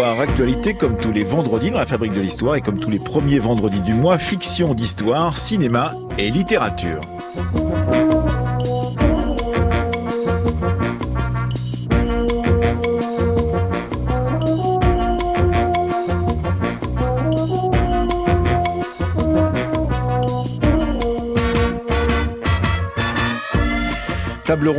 [0.00, 3.38] Actualité comme tous les vendredis dans la Fabrique de l'Histoire et comme tous les premiers
[3.38, 7.11] vendredis du mois, fiction d'histoire, cinéma et littérature.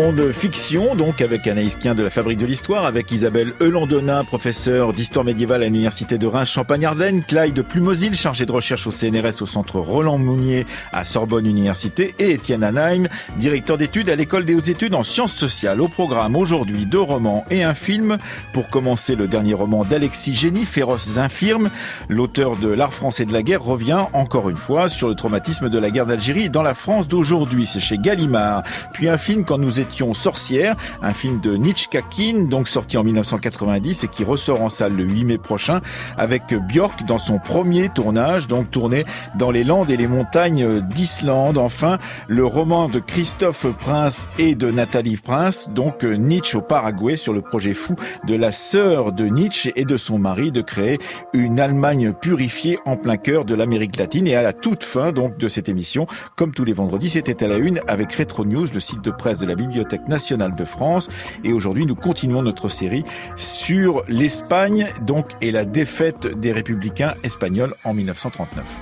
[0.04, 4.92] Ronde fiction, donc avec Anaïs Quint de la Fabrique de l'Histoire, avec Isabelle Eulandona, professeure
[4.92, 9.46] d'histoire médiévale à l'Université de Reims Champagne-Ardenne, Clyde Plumosil, chargé de recherche au CNRS au
[9.46, 14.68] centre Roland Mounier à Sorbonne Université, et Étienne Anheim, directeur d'études à l'école des hautes
[14.68, 15.80] études en sciences sociales.
[15.80, 18.18] Au programme aujourd'hui deux romans et un film.
[18.52, 21.70] Pour commencer, le dernier roman d'Alexis Génie, Féroces infirmes.
[22.10, 25.80] L'auteur de L'art français de la guerre revient encore une fois sur le traumatisme de
[25.80, 27.70] la guerre d'Algérie dans la France d'aujourd'hui.
[27.72, 28.64] C'est chez Gallimard.
[28.92, 33.04] Puis un film quand nous étions sorcières, un film de Nietzsche Kakin, donc sorti en
[33.04, 35.82] 1990 et qui ressort en salle le 8 mai prochain
[36.18, 41.58] avec Björk dans son premier tournage, donc tourné dans les Landes et les montagnes d'Islande.
[41.58, 47.34] Enfin, le roman de Christophe Prince et de Nathalie Prince, donc Nietzsche au Paraguay sur
[47.34, 51.00] le projet fou de la sœur de Nietzsche et de son mari de créer
[51.34, 55.38] une Allemagne purifiée en plein cœur de l'Amérique latine et à la toute fin donc
[55.38, 58.80] de cette émission, comme tous les vendredis, c'était à la une avec Retro News, le
[58.80, 61.10] site de presse de la Bibliothèque nationale de France.
[61.44, 63.04] Et aujourd'hui, nous continuons notre série
[63.36, 68.82] sur l'Espagne, donc, et la défaite des républicains espagnols en 1939.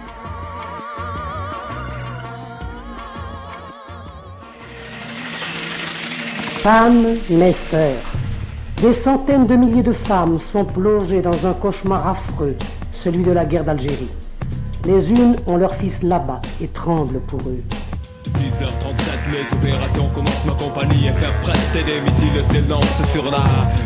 [6.64, 7.98] Femmes, mes sœurs,
[8.82, 12.56] des centaines de milliers de femmes sont plongées dans un cauchemar affreux,
[12.92, 14.10] celui de la guerre d'Algérie.
[14.86, 17.64] Les unes ont leurs fils là-bas et tremblent pour eux.
[18.38, 23.44] 10h37, les opérations commencent, ma compagnie est faire prêter des missiles s'élance sur la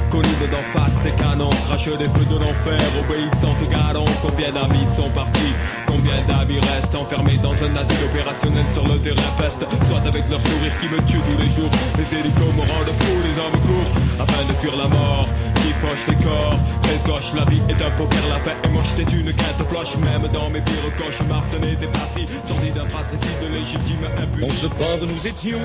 [0.10, 1.04] colline d'en face.
[1.04, 4.06] Les canons crachent des feux de l'enfer, obéissant au canon.
[4.22, 5.54] Combien d'amis sont partis
[5.86, 9.66] Combien d'amis restent enfermés dans un asile opérationnel sur le terrain peste?
[9.88, 11.72] Soit avec leur sourire qui me tue tous les jours.
[11.98, 15.28] Les hélicos me rendent fou, les hommes courent afin de fuir la mort
[15.62, 16.60] qui fauche les corps.
[16.90, 19.98] Elle coche, la vie est un poker, la fin est moche, c'est une quête cloche.
[19.98, 22.26] Même dans mes pires cauchemars, ce n'était pas si
[22.72, 24.06] d'un fratricide légitime
[24.42, 25.62] on se port, nous étions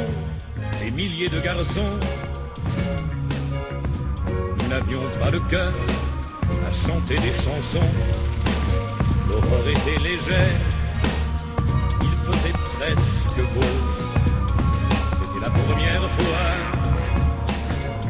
[0.82, 1.98] des milliers de garçons.
[4.58, 5.72] Nous n'avions pas de cœur
[6.68, 7.88] à chanter des chansons.
[9.28, 10.60] L'aurore était légère,
[12.02, 13.66] il faisait presque beau.
[15.14, 16.50] C'était la première fois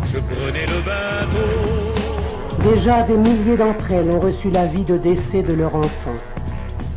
[0.03, 2.73] que je prenais le bateau.
[2.73, 6.17] Déjà des milliers d'entre elles ont reçu l'avis de décès de leur enfant.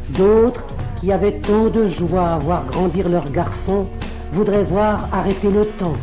[0.09, 0.65] D'autres
[1.03, 3.85] qui avaient tant de joie à voir grandir leur garçon,
[4.31, 5.97] voudraient voir arrêter le temps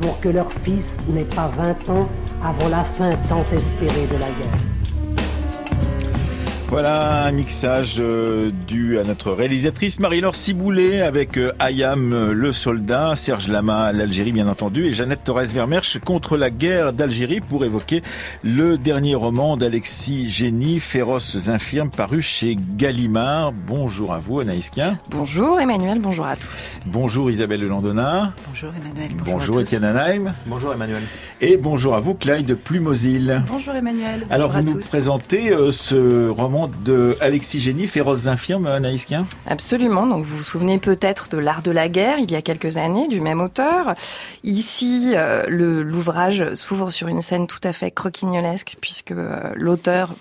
[0.00, 2.08] pour que leur fils n'ait pas 20 ans
[2.44, 4.75] avant la fin tant espérée de la guerre.
[6.68, 12.52] Voilà un mixage euh, dû à notre réalisatrice Marie-Laure Ciboulet avec euh, Ayam euh, le
[12.52, 17.64] soldat, Serge Lama l'Algérie bien entendu et Jeannette Torres Vermersch contre la guerre d'Algérie pour
[17.64, 18.02] évoquer
[18.42, 23.52] le dernier roman d'Alexis Génie, Féroces infirmes paru chez Gallimard.
[23.52, 24.98] Bonjour à vous Anaïs Kien.
[25.08, 26.80] Bonjour Emmanuel, bonjour à tous.
[26.84, 28.32] Bonjour Isabelle Landona.
[28.48, 30.34] Bonjour Emmanuel, bonjour, bonjour Étienne Anheim.
[30.46, 31.02] Bonjour Emmanuel.
[31.40, 33.44] Et bonjour à vous Clyde Plumosil.
[33.46, 34.20] Bonjour Emmanuel.
[34.20, 34.86] Bonjour Alors vous à nous tous.
[34.88, 39.06] présentez ce roman de Alexis Génie, Féroces infirmes, Anaïs
[39.46, 40.06] Absolument.
[40.06, 43.08] Donc vous vous souvenez peut-être de L'art de la guerre il y a quelques années
[43.08, 43.94] du même auteur.
[44.42, 50.14] Ici, euh, l'ouvrage s'ouvre sur une scène tout à fait croquignolesque puisque euh, l'auteur,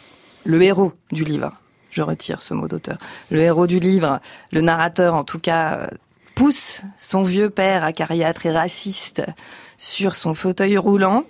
[0.43, 1.53] le héros du livre,
[1.89, 2.97] je retire ce mot d'auteur,
[3.31, 4.19] le héros du livre,
[4.51, 5.87] le narrateur en tout cas, euh,
[6.35, 9.23] pousse son vieux père acariâtre et raciste
[9.77, 11.23] sur son fauteuil roulant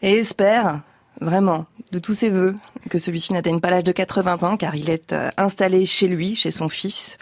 [0.00, 0.80] et espère
[1.20, 2.56] vraiment de tous ses voeux
[2.90, 6.34] que celui-ci n'atteigne pas l'âge de 80 ans car il est euh, installé chez lui,
[6.34, 7.18] chez son fils,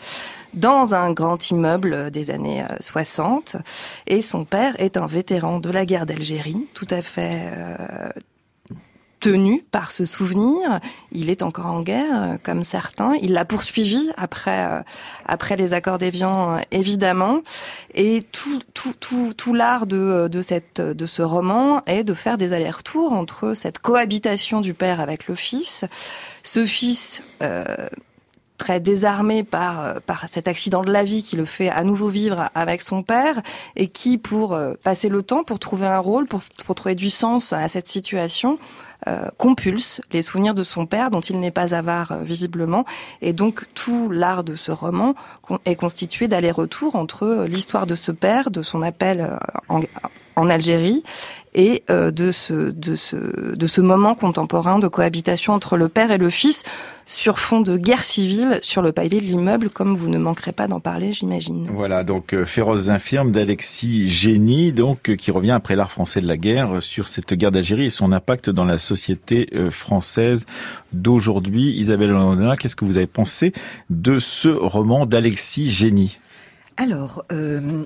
[0.55, 3.57] dans un grand immeuble des années euh, 60
[4.07, 8.09] et son père est un vétéran de la guerre d'Algérie, tout à fait euh,
[9.23, 10.81] tenu par ce souvenir.
[11.13, 13.15] Il est encore en guerre, euh, comme certains.
[13.23, 14.83] Il l'a poursuivi après euh,
[15.27, 17.41] après les accords d'Évian, euh, évidemment.
[17.95, 22.37] Et tout tout tout tout l'art de de cette de ce roman est de faire
[22.37, 25.85] des allers-retours entre cette cohabitation du père avec le fils,
[26.43, 27.23] ce fils.
[27.43, 27.65] Euh,
[28.63, 32.09] très désarmé par euh, par cet accident de la vie qui le fait à nouveau
[32.09, 33.43] vivre avec son père
[33.75, 37.11] et qui pour euh, passer le temps pour trouver un rôle pour pour trouver du
[37.11, 38.61] sens à cette situation
[39.09, 42.85] euh, compulse les souvenirs de son père dont il n'est pas avare euh, visiblement.
[43.21, 45.17] Et donc tout l'art de ce roman
[45.65, 49.29] est constitué d'allers-retours entre l'histoire de ce père de son appel
[49.69, 49.81] en,
[50.37, 51.03] en Algérie
[51.55, 53.17] et de ce de ce
[53.55, 56.63] de ce moment contemporain de cohabitation entre le père et le fils
[57.07, 60.69] sur fond de guerre civile sur le palier de l'immeuble, comme vous ne manquerez pas
[60.69, 61.69] d'en parler, j'imagine.
[61.73, 66.83] Voilà, donc Féroces infirmes d'Alexis Génie, donc qui revient après l'art français de la guerre
[66.83, 70.47] sur cette guerre d'Algérie et son impact dans la société française
[70.93, 71.71] d'aujourd'hui.
[71.71, 73.53] Isabelle Landona, qu'est-ce que vous avez pensé
[73.91, 76.19] de ce roman d'Alexis Génie?
[76.77, 77.85] Alors, euh,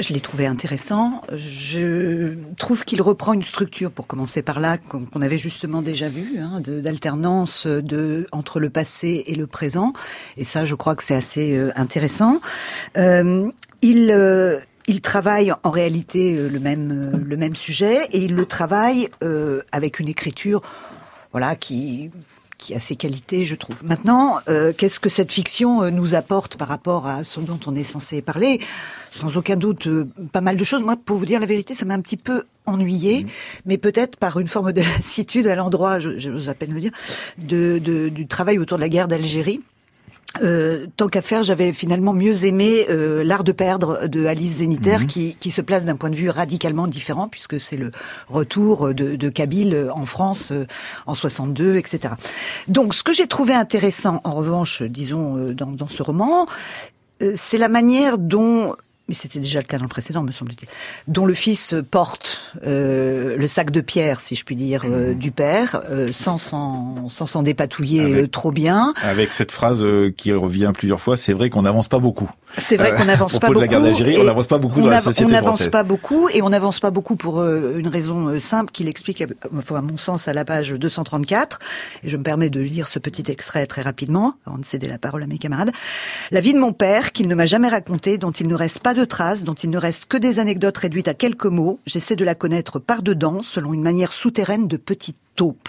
[0.00, 1.22] je l'ai trouvé intéressant.
[1.36, 6.38] Je trouve qu'il reprend une structure, pour commencer par là, qu'on avait justement déjà vu,
[6.38, 9.92] hein, d'alternance de, entre le passé et le présent.
[10.36, 12.40] Et ça, je crois que c'est assez euh, intéressant.
[12.96, 13.50] Euh,
[13.82, 18.46] il, euh, il travaille en réalité euh, le même, le même sujet et il le
[18.46, 19.10] travaille
[19.72, 20.62] avec une écriture
[21.32, 22.10] voilà, qui
[22.58, 23.76] qui a ses qualités, je trouve.
[23.84, 27.74] Maintenant, euh, qu'est-ce que cette fiction euh, nous apporte par rapport à ce dont on
[27.76, 28.60] est censé parler?
[29.12, 30.82] Sans aucun doute, euh, pas mal de choses.
[30.82, 33.28] Moi, pour vous dire la vérité, ça m'a un petit peu ennuyé, mmh.
[33.66, 36.92] mais peut-être par une forme de lassitude à l'endroit, j'ose à peine le dire,
[37.38, 39.60] de, de, du travail autour de la guerre d'Algérie.
[40.42, 44.98] Euh, tant qu'à faire, j'avais finalement mieux aimé euh, L'art de perdre de Alice Zeniter,
[44.98, 45.06] mhm.
[45.06, 47.90] qui, qui, se place d'un point de vue radicalement différent, puisque c'est le
[48.28, 50.66] retour de, de Kabyle en France euh,
[51.06, 52.14] en 62, etc.
[52.68, 56.46] Donc, ce que j'ai trouvé intéressant, en revanche, disons, euh, dans, dans ce roman,
[57.34, 58.76] c'est la manière dont
[59.08, 60.68] mais c'était déjà le cas dans le précédent, me semble-t-il,
[61.06, 65.18] dont le fils porte euh, le sac de pierre, si je puis dire, euh, mmh.
[65.18, 68.92] du père, euh, sans s'en sans dépatouiller trop bien.
[69.02, 69.84] Avec cette phrase
[70.16, 72.30] qui revient plusieurs fois, c'est vrai qu'on n'avance pas beaucoup.
[72.58, 73.54] C'est vrai qu'on n'avance pas beaucoup.
[73.54, 76.28] de la guerre d'Algérie, on n'avance pas beaucoup dans la société On n'avance pas beaucoup,
[76.28, 80.34] et on n'avance pas beaucoup pour une raison simple qu'il explique, à mon sens, à
[80.34, 81.58] la page 234.
[82.04, 84.98] Et je me permets de lire ce petit extrait très rapidement, avant de céder la
[84.98, 85.72] parole à mes camarades.
[86.30, 88.94] La vie de mon père, qu'il ne m'a jamais racontée, dont il ne reste pas
[88.94, 91.78] de traces, dont il ne reste que des anecdotes réduites à quelques mots.
[91.86, 95.68] J'essaie de la connaître par dedans, selon une manière souterraine de petite taupe.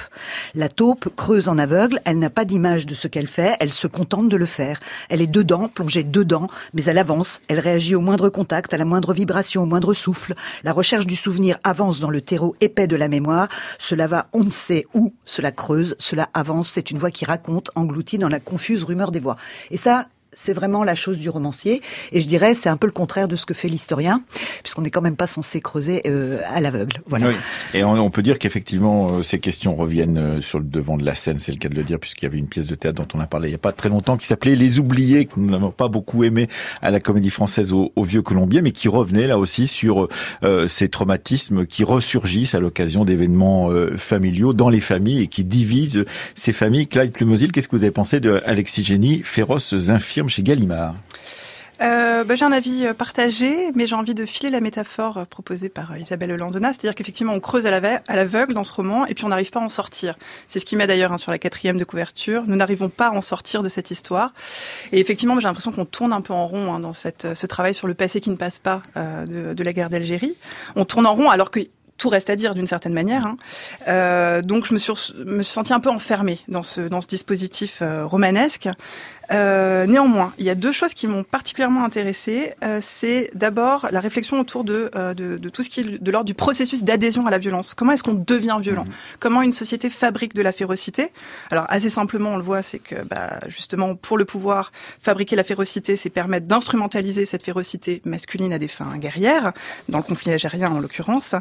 [0.56, 3.86] La taupe creuse en aveugle, elle n'a pas d'image de ce qu'elle fait, elle se
[3.86, 4.80] contente de le faire.
[5.10, 8.86] Elle est dedans, plongée dedans, mais elle avance, elle réagit au moindre contact, à la
[8.86, 10.34] moindre vibration, au moindre souffle.
[10.64, 13.48] La recherche du souvenir avance dans le terreau épais de la mémoire.
[13.78, 17.70] Cela va on ne sait où, cela creuse, cela avance, c'est une voix qui raconte,
[17.76, 19.36] engloutie dans la confuse rumeur des voix.
[19.70, 20.08] Et ça,
[20.40, 21.82] c'est vraiment la chose du romancier.
[22.14, 24.24] Et je dirais, c'est un peu le contraire de ce que fait l'historien,
[24.64, 27.02] puisqu'on n'est quand même pas censé creuser euh, à l'aveugle.
[27.08, 27.32] Voilà.
[27.74, 31.14] Et on, peut dire qu'effectivement, euh, ces questions reviennent euh, sur le devant de la
[31.14, 33.20] scène, c'est le cas de le dire, puisqu'il y avait une pièce de théâtre dont
[33.20, 35.50] on a parlé il n'y a pas très longtemps, qui s'appelait Les Oubliés, que nous
[35.50, 36.48] n'avons pas beaucoup aimé
[36.82, 40.08] à la comédie française au, Vieux Colombier, mais qui revenait là aussi sur
[40.68, 46.54] ces traumatismes qui ressurgissent à l'occasion d'événements familiaux dans les familles et qui divisent ces
[46.54, 46.88] familles.
[46.88, 50.96] Clyde Plumosil, qu'est-ce que vous avez pensé de Alexis Génie, féroces infirmes chez Gallimard
[51.82, 55.26] euh, bah, J'ai un avis euh, partagé, mais j'ai envie de filer la métaphore euh,
[55.26, 59.26] proposée par Isabelle Landona, c'est-à-dire qu'effectivement on creuse à l'aveugle dans ce roman et puis
[59.26, 60.16] on n'arrive pas à en sortir.
[60.48, 62.44] C'est ce qui met d'ailleurs hein, sur la quatrième de couverture.
[62.48, 64.34] Nous n'arrivons pas à en sortir de cette histoire.
[64.92, 67.88] Et effectivement, j'ai l'impression qu'on tourne un peu en rond hein, dans ce travail sur
[67.88, 70.36] le passé qui ne passe pas de, la guerre d'Algérie.
[70.76, 71.60] On tourne en rond alors que
[71.98, 73.26] tout reste à dire d'une certaine manière.
[73.88, 74.42] Hein.
[74.42, 74.94] Donc je me suis,
[75.26, 78.70] me sentie un peu enfermée dans ce, dispositif romanesque.
[79.32, 82.54] Euh, néanmoins, il y a deux choses qui m'ont particulièrement intéressée.
[82.64, 86.12] Euh, c'est d'abord la réflexion autour de, euh, de, de, tout ce qui est de
[86.12, 87.74] l'ordre du processus d'adhésion à la violence.
[87.74, 88.92] Comment est-ce qu'on devient violent mmh.
[89.20, 91.12] Comment une société fabrique de la férocité
[91.52, 94.72] Alors assez simplement, on le voit, c'est que bah, justement pour le pouvoir,
[95.02, 99.54] fabriquer la férocité, c'est permettre d'instrumentaliser cette férocité masculine à des fins guerrières,
[99.90, 101.36] dans le conflit algérien en l'occurrence.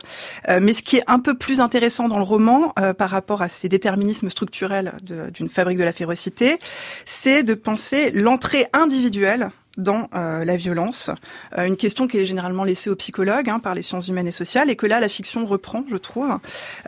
[0.49, 3.40] Euh, mais ce qui est un peu plus intéressant dans le roman euh, par rapport
[3.42, 6.59] à ces déterminismes structurels d'une fabrique de la férocité,
[7.07, 11.11] c'est de penser c'est l'entrée individuelle dans euh, la violence,
[11.57, 14.33] euh, une question qui est généralement laissée aux psychologues hein, par les sciences humaines et
[14.33, 16.37] sociales, et que là la fiction reprend, je trouve.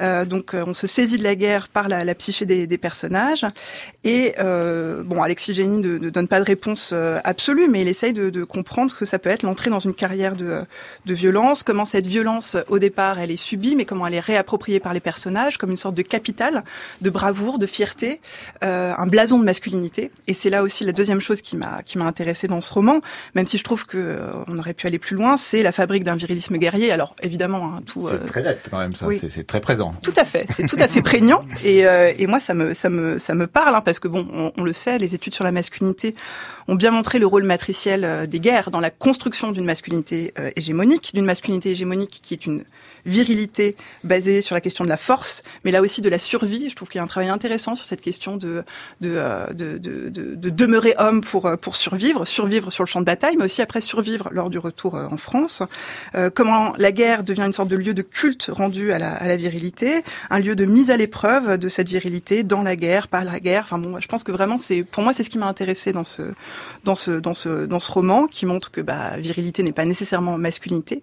[0.03, 3.47] Euh, donc on se saisit de la guerre par la, la psyché des, des, personnages,
[4.03, 4.35] et
[5.05, 6.93] bon, Alexis Génie ne, ne, donne pas de réponse
[7.25, 9.95] absolue, mais il essaye de, de, comprendre ce que ça peut être l'entrée dans une
[9.95, 10.63] carrière de,
[11.07, 14.81] de, violence, comment cette violence au départ elle est subie, mais comment elle est réappropriée
[14.81, 16.65] par les personnages comme une sorte de capital,
[17.03, 18.21] de bravoure, de fierté,
[18.63, 20.11] un blason de masculinité.
[20.27, 22.80] Et c'est là aussi la deuxième chose qui m'a qui m'a intéressée dans ce roman
[23.35, 26.05] même si je trouve que euh, on aurait pu aller plus loin, c'est la fabrique
[26.05, 26.91] d'un virilisme guerrier.
[26.91, 28.07] Alors évidemment, hein, tout.
[28.09, 29.07] C'est euh, très net quand même, ça.
[29.29, 29.93] C'est très présent.
[30.03, 30.47] Tout à fait.
[30.55, 31.45] C'est tout à fait prégnant.
[31.65, 34.27] Et, euh, et, moi, ça me ça me ça me parle hein, parce que bon,
[34.33, 36.15] on, on, le sait, les études sur la masculinité
[36.69, 41.25] ont bien montré le rôle matriciel des guerres dans la construction d'une masculinité hégémonique, d'une
[41.25, 42.65] masculinité hégémonique qui est une
[43.07, 46.69] virilité basée sur la question de la force, mais là aussi de la survie.
[46.69, 48.63] Je trouve qu'il y a un travail intéressant sur cette question de
[49.01, 49.19] de,
[49.53, 53.45] de, de, de demeurer homme pour pour survivre, survivre sur le champ de bataille, mais
[53.45, 55.62] aussi après survivre lors du retour en France.
[56.35, 59.37] comment la guerre devient une sorte de lieu de culte rendu à la, à la
[59.37, 63.41] virilité, un lieu de mise à l'épreuve de cette virilité dans la guerre, par la
[63.41, 63.62] guerre.
[63.65, 66.05] Enfin bon, je pense que vraiment c'est, pour moi, c'est ce qui m'a intéressé dans
[66.05, 66.23] ce,
[66.85, 70.39] dans ce, dans ce, dans ce roman, qui montre que bah, virilité n'est pas nécessairement
[70.39, 71.03] masculinité.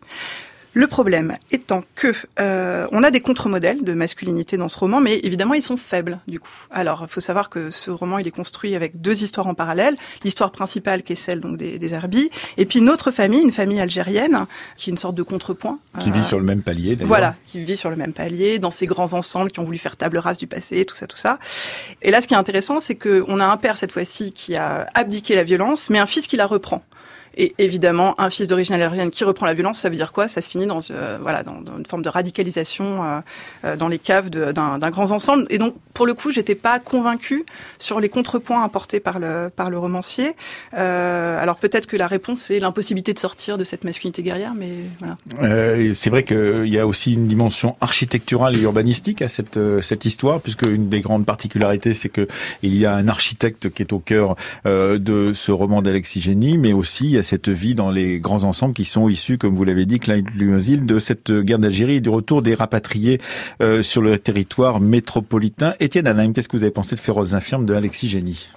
[0.77, 5.19] Le problème étant que euh, on a des contre-modèles de masculinité dans ce roman, mais
[5.24, 6.51] évidemment ils sont faibles du coup.
[6.69, 9.96] Alors il faut savoir que ce roman il est construit avec deux histoires en parallèle,
[10.24, 13.51] l'histoire principale qui est celle donc des, des Herbis, et puis une autre famille, une
[13.51, 14.46] famille algérienne,
[14.77, 15.79] qui est une sorte de contrepoint.
[15.98, 17.07] Qui vit sur le même palier d'ailleurs.
[17.07, 19.98] Voilà, qui vit sur le même palier, dans ces grands ensembles qui ont voulu faire
[19.98, 21.39] table rase du passé, tout ça, tout ça.
[22.03, 24.55] Et là ce qui est intéressant, c'est que on a un père cette fois-ci qui
[24.55, 26.84] a abdiqué la violence, mais un fils qui la reprend.
[27.38, 30.27] Et évidemment, un fils d'origine algérienne qui reprend la violence, ça veut dire quoi?
[30.27, 33.20] Ça se finit dans, euh, dans, une forme de radicalisation euh,
[33.63, 35.46] euh dans les caves d'un grand ensemble.
[35.51, 37.46] Et donc, pour le coup, j'étais pas convaincue
[37.77, 40.34] sur les contrepoints apportés par le, romancier.
[40.74, 45.94] Alors peut-être que la réponse est l'impossibilité de sortir de cette masculinité guerrière, mais voilà.
[45.94, 50.63] C'est vrai qu'il y a aussi une dimension architecturale et urbanistique à cette, histoire, puisque
[50.63, 52.27] une des grandes particularités, c'est que
[52.63, 56.74] il y a un architecte qui est au cœur de ce roman d'Alexis Génie, mais
[56.74, 61.00] aussi cette vie dans les grands ensembles qui sont issus, comme vous l'avez dit, de
[61.00, 63.19] cette guerre d'Algérie et du retour des rapatriés
[63.62, 65.75] euh, sur le territoire métropolitain.
[65.79, 68.50] Étienne Alain, qu'est-ce que vous avez pensé de Féroces infirmes de Alexis Génie?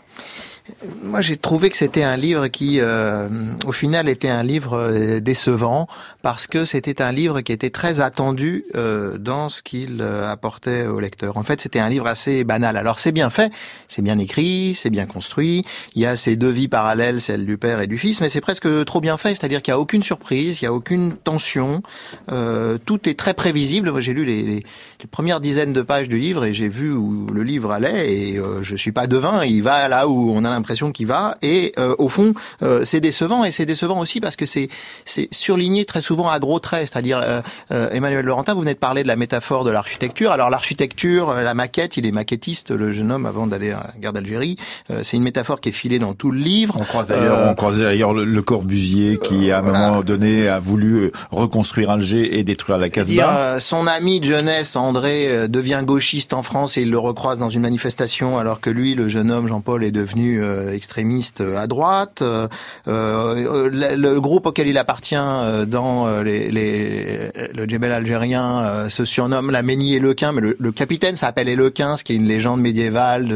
[1.03, 3.29] Moi, j'ai trouvé que c'était un livre qui, euh,
[3.67, 5.89] au final, était un livre euh, décevant
[6.23, 10.87] parce que c'était un livre qui était très attendu euh, dans ce qu'il euh, apportait
[10.87, 11.37] au lecteur.
[11.37, 12.77] En fait, c'était un livre assez banal.
[12.77, 13.53] Alors, c'est bien fait,
[13.89, 15.65] c'est bien écrit, c'est bien construit.
[15.95, 18.41] Il y a ces deux vies parallèles, celle du père et du fils, mais c'est
[18.41, 19.31] presque trop bien fait.
[19.31, 21.83] C'est-à-dire qu'il n'y a aucune surprise, il n'y a aucune tension.
[22.31, 23.91] Euh, tout est très prévisible.
[23.91, 24.55] Moi, j'ai lu les, les,
[25.00, 28.12] les, premières dizaines de pages du livre et j'ai vu où le livre allait.
[28.12, 29.45] Et euh, je suis pas devin.
[29.45, 31.37] Il va là où on a l'impression qu'il va.
[31.43, 33.45] Et euh, au fond, euh, c'est décevant.
[33.45, 34.69] Et c'est décevant aussi parce que c'est
[35.05, 36.88] c'est surligné très souvent à gros traits.
[36.88, 37.40] C'est-à-dire, euh,
[37.73, 40.31] euh, Emmanuel Laurentin, vous venez de parler de la métaphore de l'architecture.
[40.31, 44.12] Alors l'architecture, la maquette, il est maquettiste, le jeune homme, avant d'aller à la guerre
[44.12, 44.57] d'Algérie.
[45.02, 46.76] c'est une métaphore qui est filée dans tout le livre.
[46.79, 49.88] On croise d'ailleurs, on croise d'ailleurs le, le, Corbusier qui, à un voilà.
[49.88, 53.61] moment donné, a voulu reconstruire Alger et détruire la Casbah.
[53.61, 57.62] son ami de jeunesse, André, devient gauchiste en France et il le recroise dans une
[57.62, 62.23] manifestation alors que lui, le jeune homme Jean-Paul, est devenu euh, extrémiste à droite.
[62.23, 62.49] Euh,
[62.87, 70.33] le, groupe auquel il appartient dans le Djebel algérien se surnomme la Ménie et Lequin,
[70.33, 73.28] mais le, capitaine s'appelle Elequin, ce qui est une légende médiévale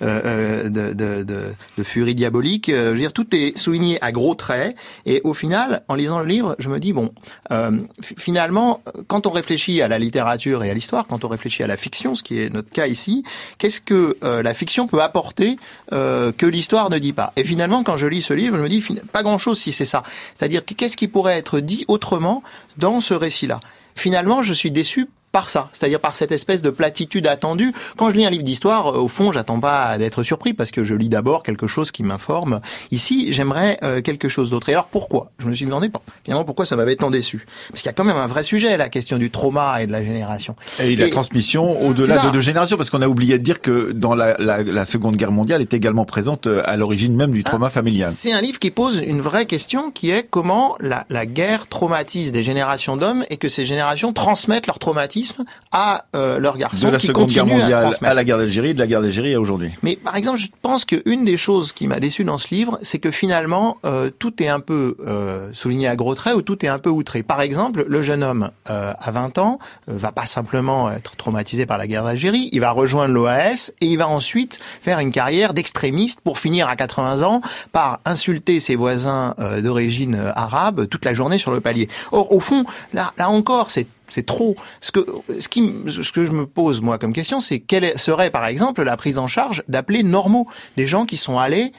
[0.00, 2.70] de, de, furie diabolique.
[2.70, 4.76] Je veux dire, tout est souligné à gros traits
[5.06, 7.12] et au final, en lisant le livre, je me dis bon,
[7.50, 11.66] euh, finalement, quand on réfléchit à la littérature et à l'histoire, quand on réfléchit à
[11.66, 13.24] la fiction, ce qui est notre cas ici,
[13.58, 15.56] qu'est-ce que euh, la fiction peut apporter
[15.92, 18.68] euh, que l'histoire ne dit pas Et finalement, quand je lis ce livre, je me
[18.68, 20.02] dis pas grand-chose si c'est ça.
[20.36, 22.42] C'est-à-dire qu'est-ce qui pourrait être dit autrement
[22.76, 23.60] dans ce récit-là?
[23.94, 27.72] Finalement, je suis déçu par ça, c'est-à-dire par cette espèce de platitude attendue.
[27.96, 30.94] Quand je lis un livre d'histoire, au fond, j'attends pas d'être surpris parce que je
[30.94, 32.60] lis d'abord quelque chose qui m'informe.
[32.90, 34.68] Ici, j'aimerais euh, quelque chose d'autre.
[34.68, 35.30] Et alors pourquoi?
[35.38, 35.90] Je me suis demandé
[36.24, 37.46] finalement pourquoi ça m'avait tant déçu.
[37.70, 39.92] Parce qu'il y a quand même un vrai sujet, la question du trauma et de
[39.92, 40.54] la génération.
[40.80, 43.92] Et, et la transmission au-delà de deux générations, parce qu'on a oublié de dire que
[43.92, 47.42] dans la, la, la, Seconde Guerre mondiale est également présente euh, à l'origine même du
[47.42, 48.10] trauma ah, familial.
[48.10, 52.32] C'est un livre qui pose une vraie question qui est comment la, la guerre traumatise
[52.32, 55.21] des générations d'hommes et que ces générations transmettent leur traumatisme
[55.70, 58.74] à euh, leurs garçons de la qui Seconde Guerre mondiale à, à, la guerre d'Algérie,
[58.74, 59.70] de la guerre d'Algérie à aujourd'hui.
[59.82, 62.98] Mais par exemple, je pense qu'une des choses qui m'a déçu dans ce livre, c'est
[62.98, 66.68] que finalement euh, tout est un peu euh, souligné à gros traits ou tout est
[66.68, 67.22] un peu outré.
[67.22, 71.78] Par exemple, le jeune homme euh, à 20 ans va pas simplement être traumatisé par
[71.78, 76.20] la guerre d'Algérie, il va rejoindre l'OAS et il va ensuite faire une carrière d'extrémiste
[76.20, 77.40] pour finir à 80 ans
[77.72, 81.88] par insulter ses voisins d'origine arabe toute la journée sur le palier.
[82.10, 84.56] Or, au fond, là, là encore, c'est c'est trop.
[84.80, 85.00] Ce que,
[85.38, 89.18] ce, que je me pose, moi, comme question, c'est quelle serait, par exemple, la prise
[89.18, 91.72] en charge d'appelés normaux Des gens qui sont allés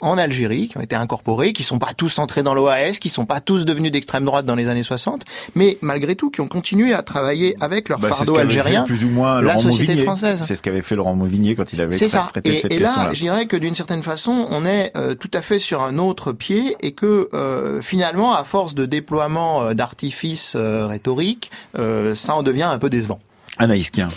[0.00, 3.26] en Algérie, qui ont été incorporés, qui sont pas tous entrés dans l'OAS, qui sont
[3.26, 5.22] pas tous devenus d'extrême droite dans les années 60,
[5.54, 9.08] mais malgré tout qui ont continué à travailler avec leur bah, fardeau algérien, plus ou
[9.08, 10.04] moins la société Mauvigné.
[10.04, 10.44] française.
[10.46, 12.26] C'est ce qu'avait fait Laurent Mauvigné quand il avait C'est ça.
[12.30, 15.30] traité et, cette et là, je dirais que d'une certaine façon, on est euh, tout
[15.34, 19.74] à fait sur un autre pied et que euh, finalement, à force de déploiement euh,
[19.74, 23.20] d'artifices rhétoriques, euh, ça en devient un peu décevant.
[23.58, 24.10] Anaïs Kien.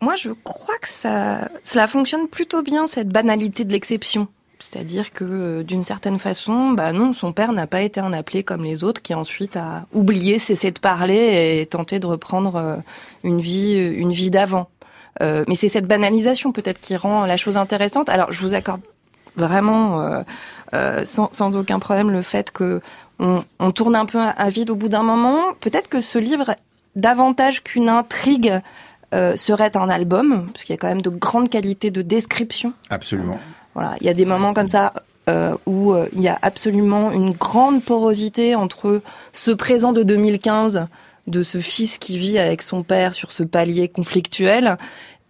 [0.00, 4.28] Moi, je crois que ça, cela fonctionne plutôt bien, cette banalité de l'exception.
[4.62, 8.42] C'est-à-dire que euh, d'une certaine façon, bah non, son père n'a pas été un appelé
[8.42, 12.76] comme les autres qui ensuite a oublié, cessé de parler et tenté de reprendre euh,
[13.24, 14.68] une vie, une vie d'avant.
[15.20, 18.08] Euh, mais c'est cette banalisation peut-être qui rend la chose intéressante.
[18.08, 18.80] Alors je vous accorde
[19.36, 20.22] vraiment
[21.04, 22.80] sans, aucun problème le fait que
[23.18, 25.54] on, tourne un peu à vide au bout d'un moment.
[25.60, 26.54] Peut-être que ce livre,
[26.96, 28.60] davantage qu'une intrigue,
[29.14, 32.72] euh, serait un album, parce qu'il y a quand même de grandes qualités de description.
[32.88, 33.38] Absolument.
[33.74, 34.92] Voilà, il y a des moments comme ça
[35.28, 39.00] euh, où euh, il y a absolument une grande porosité entre
[39.32, 40.86] ce présent de 2015
[41.28, 44.76] de ce fils qui vit avec son père sur ce palier conflictuel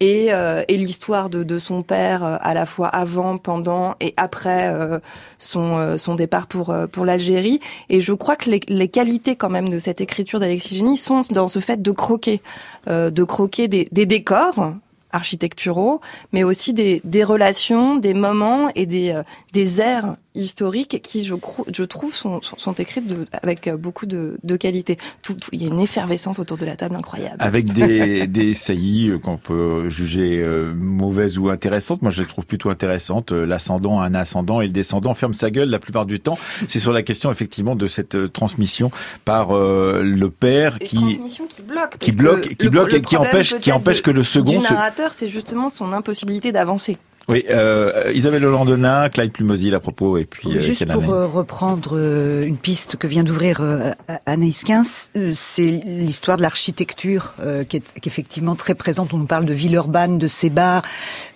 [0.03, 4.15] et, euh, et l'histoire de, de, son père euh, à la fois avant, pendant et
[4.17, 4.99] après euh,
[5.39, 7.61] son, son départ pour, pour l'Algérie.
[7.89, 11.23] Et je crois que les, les, qualités quand même de cette écriture d'Alexis Génie sont
[11.31, 12.43] dans ce fait de croquer,
[12.89, 14.73] de croquer des, des décors
[15.13, 16.01] architecturaux,
[16.33, 19.21] mais aussi des, des relations, des moments et des,
[19.53, 21.35] des airs historiques qui, je,
[21.75, 24.99] je trouve, sont, sont écrites de, avec beaucoup de, de qualité.
[25.23, 27.37] Tout, tout, il y a une effervescence autour de la table incroyable.
[27.41, 32.03] Avec des, des saillies euh, qu'on peut juger euh, mauvaises ou intéressantes.
[32.03, 33.33] Moi, je les trouve plutôt intéressantes.
[33.33, 36.39] Euh, l'ascendant a un ascendant et le descendant ferme sa gueule la plupart du temps.
[36.69, 38.91] C'est sur la question, effectivement, de cette transmission
[39.25, 40.97] par le père qui...
[40.97, 41.99] Transmission qui bloque.
[41.99, 44.53] Qui bloque, qui bloque et qui empêche, qui empêche que le second...
[44.53, 46.97] Du narrateur, c'est justement son impossibilité d'avancer.
[47.29, 50.57] Oui, euh, Isabelle Hollandona, Clyde Plumosy à propos, et puis...
[50.57, 53.93] Euh, juste pour euh, reprendre euh, une piste que vient d'ouvrir euh,
[54.27, 57.35] Anaïs 15, c'est l'histoire de l'architecture
[57.69, 59.15] qui, est, qui est effectivement très présente.
[59.15, 60.83] On nous parle de Villeurbanne, de ses bars,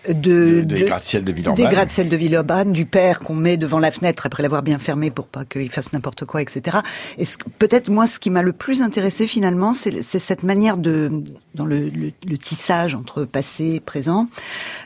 [0.09, 1.65] de, des gratte-ciel de Villeurbanne.
[1.65, 5.11] Des gratte-ciel de Villeurbanne, du père qu'on met devant la fenêtre après l'avoir bien fermé
[5.11, 6.79] pour pas qu'il fasse n'importe quoi, etc.
[7.19, 7.25] Et
[7.59, 11.23] peut-être moi, ce qui m'a le plus intéressé finalement, c'est cette manière de,
[11.55, 14.27] dans le, le, le, tissage entre passé et présent,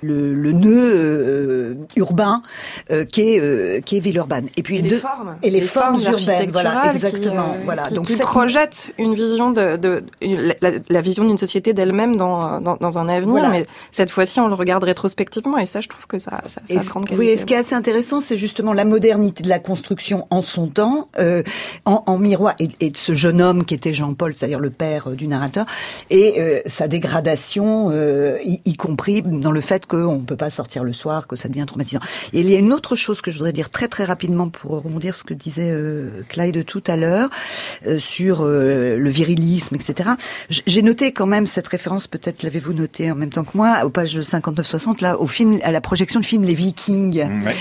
[0.02, 2.42] le, le nœud euh, urbain
[2.90, 4.48] euh, qui est euh, qui est Villeurbanne.
[4.56, 7.52] Et puis et les formes, et les, formes, urbaines, voilà, exactement.
[7.52, 7.82] Qui, voilà.
[7.84, 12.60] Qui, Donc qui projette une vision de, de la, la, vision d'une société d'elle-même dans,
[12.60, 13.48] dans, dans un avenir, voilà.
[13.50, 16.74] mais cette fois-ci on le regarde rétrospectivement et ça je trouve que ça, ça, ça
[16.90, 17.24] grande qualité.
[17.24, 20.42] Oui, et ce qui est assez intéressant, c'est justement la modernité de la construction en
[20.42, 21.42] son temps, euh,
[21.84, 25.10] en, en, miroir et, et, de ce jeune homme qui était Jean-Paul, c'est-à-dire le père
[25.10, 25.66] du narrateur,
[26.10, 30.79] et euh, sa dégradation, y, y, compris dans le fait qu'on ne peut pas sortir
[30.84, 32.00] le soir, que ça devient traumatisant.
[32.32, 34.72] Et il y a une autre chose que je voudrais dire très très rapidement pour
[34.72, 37.28] rebondir ce que disait euh, Clyde tout à l'heure
[37.86, 40.10] euh, sur euh, le virilisme, etc.
[40.48, 43.90] J'ai noté quand même cette référence, peut-être l'avez-vous noté en même temps que moi, aux
[43.90, 47.54] pages 59-60, là, au film, à la projection du film Les Vikings, mmh, ouais.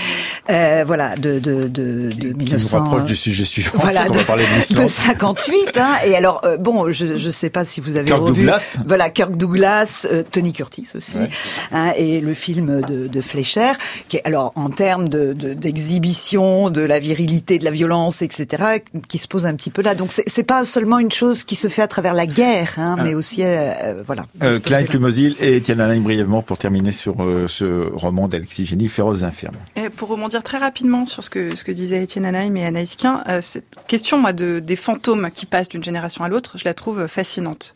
[0.50, 2.68] euh, voilà, de de de, de 1900.
[2.68, 3.70] Qui nous rapproche du sujet suivant.
[3.74, 5.76] Voilà, de, va parler de, de 58.
[5.76, 8.40] Hein, et alors, bon, je je sais pas si vous avez Kirk revu.
[8.42, 8.76] Douglas.
[8.86, 11.28] Voilà, Kirk Douglas, Tony Curtis aussi, ouais.
[11.72, 13.72] hein, et le film de, de Fleischer,
[14.08, 18.80] qui est alors en termes de d'exhibition de, de, la virilité, de la violence, etc.,
[19.08, 19.94] qui se pose un petit peu là.
[19.94, 23.02] Donc c'est pas seulement une chose qui se fait à travers la guerre, hein, ah.
[23.02, 24.26] mais aussi euh, voilà.
[24.42, 28.88] Euh, Klein Clumosil et Étienne Alain brièvement pour terminer sur euh, ce roman d'Alexis Génie,
[28.88, 29.56] Féroces infirmes.
[29.76, 32.96] Et pour rebondir très rapidement sur ce que ce que disait Étienne Anaïm et Anaïs
[32.96, 36.64] Quint, euh, cette question moi de des fantômes qui passent d'une génération à l'autre, je
[36.64, 37.74] la trouve fascinante.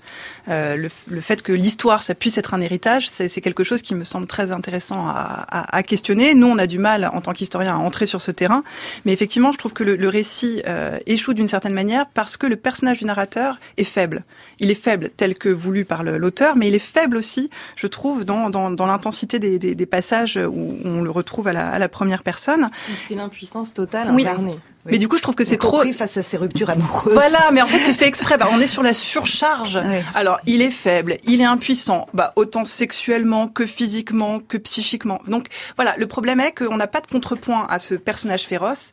[0.49, 3.95] Euh, le, le, fait que l'histoire ça puisse être un héritage, c'est quelque chose qui
[3.95, 6.35] me semble très intéressant à, à, à questionner.
[6.35, 8.63] Nous, on a du mal en tant qu'historien à entrer sur ce terrain,
[9.05, 12.47] mais effectivement, je trouve que le, le récit euh, échoue d'une certaine manière parce que
[12.47, 14.25] le personnage du narrateur est faible.
[14.61, 18.25] Il est faible tel que voulu par l'auteur, mais il est faible aussi, je trouve,
[18.25, 21.79] dans, dans, dans l'intensité des, des, des, passages où on le retrouve à la, à
[21.79, 22.71] la première personne.
[23.07, 24.53] C'est l'impuissance totale incarnée.
[24.53, 24.74] Oui.
[24.87, 27.15] Mais du coup, je trouve que c'est trop face à ces ruptures amoureuses.
[27.15, 28.37] Voilà, mais en fait, c'est fait exprès.
[28.37, 29.79] Bah, on est sur la surcharge.
[29.83, 29.97] Oui.
[30.15, 35.21] Alors, il est faible, il est impuissant, bah, autant sexuellement que physiquement que psychiquement.
[35.27, 38.91] Donc, voilà, le problème est qu'on n'a pas de contrepoint à ce personnage féroce.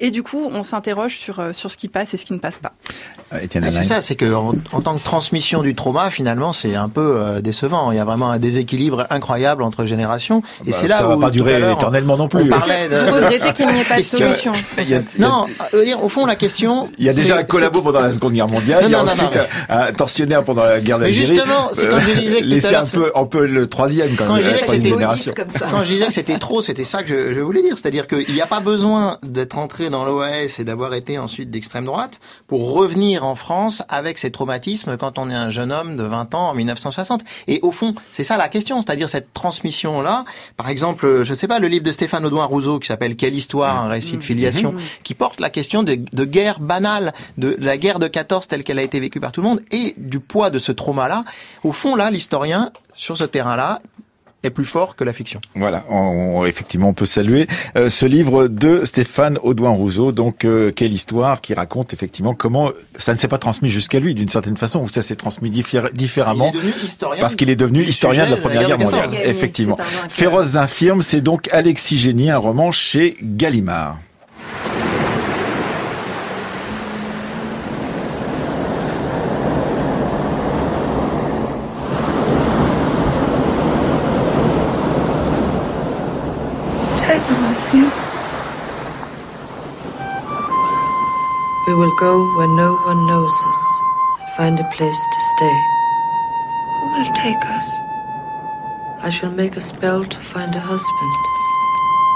[0.00, 2.58] Et du coup, on s'interroge sur sur ce qui passe et ce qui ne passe
[2.58, 2.72] pas.
[3.32, 6.88] Euh, c'est ça, c'est que en, en, tant que transmission du trauma, finalement, c'est un
[6.88, 7.92] peu euh, décevant.
[7.92, 10.42] Il y a vraiment un déséquilibre incroyable entre générations.
[10.66, 12.42] Et bah, c'est là ça où va pas durer éternellement non plus.
[12.42, 12.96] On parlait de...
[12.96, 14.52] Vous regrettez qu'il n'y ait pas de solution.
[15.18, 16.90] Non, euh, dire, au fond, la question.
[16.98, 18.82] Il y a déjà un collabo pendant la Seconde Guerre mondiale.
[18.82, 21.28] Non, il y a non, ensuite non, un tortionnaire pendant la guerre d'Algérie.
[21.28, 24.26] Mais justement, c'est quand je disais que laisser un peu, un peu le troisième quand,
[24.26, 24.42] quand même.
[24.42, 25.66] Je disais que c'était ça.
[25.70, 27.76] Quand je disais que c'était trop, c'était ça que je, je voulais dire.
[27.76, 31.84] C'est-à-dire qu'il n'y a pas besoin d'être entré dans l'OAS et d'avoir été ensuite d'extrême
[31.84, 36.02] droite pour revenir en France avec ces traumatismes quand on est un jeune homme de
[36.02, 37.22] 20 ans en 1960.
[37.48, 40.24] Et au fond, c'est ça la question, c'est-à-dire cette transmission-là.
[40.56, 43.84] Par exemple, je sais pas, le livre de Stéphane Audouin Rousseau qui s'appelle Quelle histoire,
[43.84, 47.98] un récit de filiation, qui porte la question de, de guerre banale, de la guerre
[47.98, 50.58] de 14 telle qu'elle a été vécue par tout le monde et du poids de
[50.58, 51.24] ce trauma-là.
[51.64, 53.80] Au fond, là, l'historien, sur ce terrain-là,
[54.42, 55.40] est plus fort que la fiction.
[55.54, 60.12] Voilà, on, effectivement, on peut saluer euh, ce livre de Stéphane Audouin Rousseau.
[60.12, 64.14] Donc, euh, quelle histoire qui raconte effectivement comment ça ne s'est pas transmis jusqu'à lui
[64.14, 66.52] d'une certaine façon, ou ça s'est transmis différemment
[67.20, 69.10] parce qu'il est devenu historien de la Première Guerre mondiale.
[69.24, 69.76] Effectivement.
[70.08, 73.98] Féroces infirmes, c'est donc Alexis Génie, un roman chez Gallimard.
[92.00, 93.62] Go where no one knows us
[94.20, 95.56] and find a place to stay.
[96.80, 97.68] Who will take us?
[99.02, 101.14] I shall make a spell to find a husband.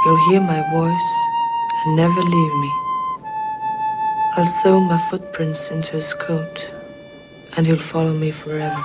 [0.04, 1.10] You'll hear my voice
[1.84, 2.72] and never leave me.
[4.36, 6.72] I'll sew my footprints into his coat,
[7.54, 8.82] and he'll follow me forever.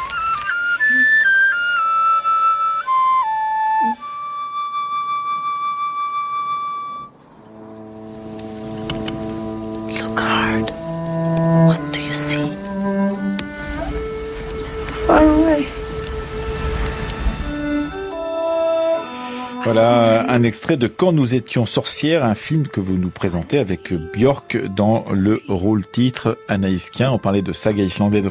[20.39, 24.57] Un extrait de Quand nous étions sorcières, un film que vous nous présentez avec Björk
[24.73, 27.11] dans le rôle titre Anaïs Kien.
[27.11, 28.25] On parlait de saga islandaise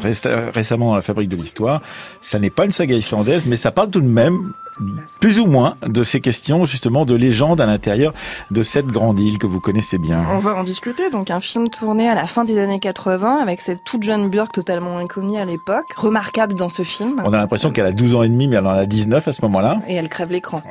[0.54, 1.82] récemment dans la Fabrique de l'Histoire.
[2.22, 4.54] Ça n'est pas une saga islandaise, mais ça parle tout de même
[5.20, 8.12] plus ou moins de ces questions justement de légende à l'intérieur
[8.50, 10.24] de cette grande île que vous connaissez bien.
[10.32, 11.10] On va en discuter.
[11.10, 14.52] Donc un film tourné à la fin des années 80 avec cette toute jeune Björk
[14.52, 17.22] totalement inconnue à l'époque, remarquable dans ce film.
[17.24, 19.32] On a l'impression qu'elle a 12 ans et demi mais elle en a 19 à
[19.32, 19.78] ce moment-là.
[19.88, 20.62] Et elle crève l'écran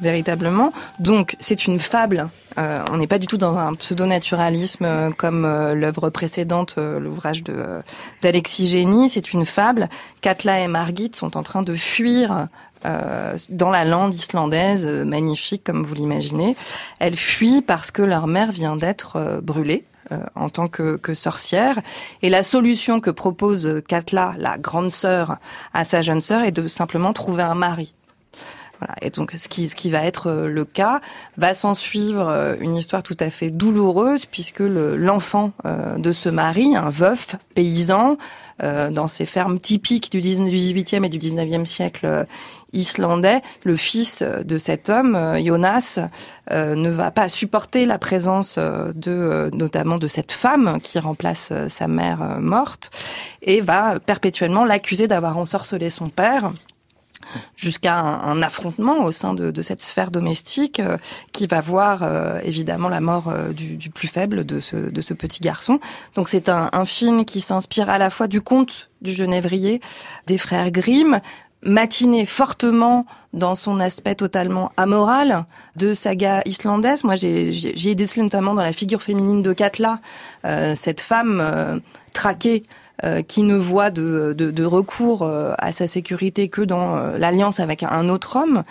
[0.00, 0.72] véritablement.
[0.98, 2.28] Donc c'est une fable.
[2.58, 7.42] Euh, on n'est pas du tout dans un pseudo-naturalisme euh, comme euh, l'œuvre précédente, l'ouvrage
[7.42, 7.80] de
[8.22, 9.08] d'Alexis Génie.
[9.08, 9.88] C'est une fable.
[10.20, 12.48] Katla et Margit sont en train de fuir
[12.84, 16.54] euh, dans la lande islandaise, euh, magnifique comme vous l'imaginez.
[16.98, 19.84] Elles fuient parce que leur mère vient d'être euh, brûlée.
[20.34, 21.80] en tant que, que, sorcière.
[22.20, 25.38] Et la solution que propose Katla, la grande sœur,
[25.72, 27.94] à sa jeune sœur, est de simplement trouver un mari.
[28.80, 28.94] Voilà.
[29.00, 31.00] Et donc, ce qui, ce qui va être le cas,
[31.38, 35.52] va s'en suivre une histoire tout à fait douloureuse, puisque l'enfant
[35.96, 38.18] de ce mari, un veuf paysan,
[38.60, 42.26] dans ces fermes typiques du 18e et du 19e siècle
[42.74, 46.00] islandais, le fils de cet homme, euh, Jonas,
[46.50, 51.52] euh, ne va pas supporter la présence euh, de, notamment de cette femme qui remplace
[51.68, 52.90] sa mère morte,
[53.42, 56.52] et va perpétuellement l'accuser d'avoir ensorcelé son père
[57.56, 60.82] jusqu'à un, affrontement au sein de, cette sphère domestique
[61.32, 62.06] qui va voir
[62.44, 65.80] évidemment la mort du, plus faible de ce, petit garçon.
[66.16, 69.80] Donc c'est un, film qui s'inspire à la fois du conte du Genévrier
[70.26, 71.20] des frères Grimm,
[71.64, 75.44] matiné fortement dans son aspect totalement amoral
[75.76, 77.04] de saga islandaise.
[77.04, 80.00] Moi, j'ai ai décelé notamment dans la figure féminine de Katla,
[80.44, 81.78] euh, cette femme euh,
[82.12, 82.64] traquée
[83.02, 87.82] euh, qui ne voit de, de, de, recours à sa sécurité que dans l'alliance avec
[87.82, 88.62] un autre homme,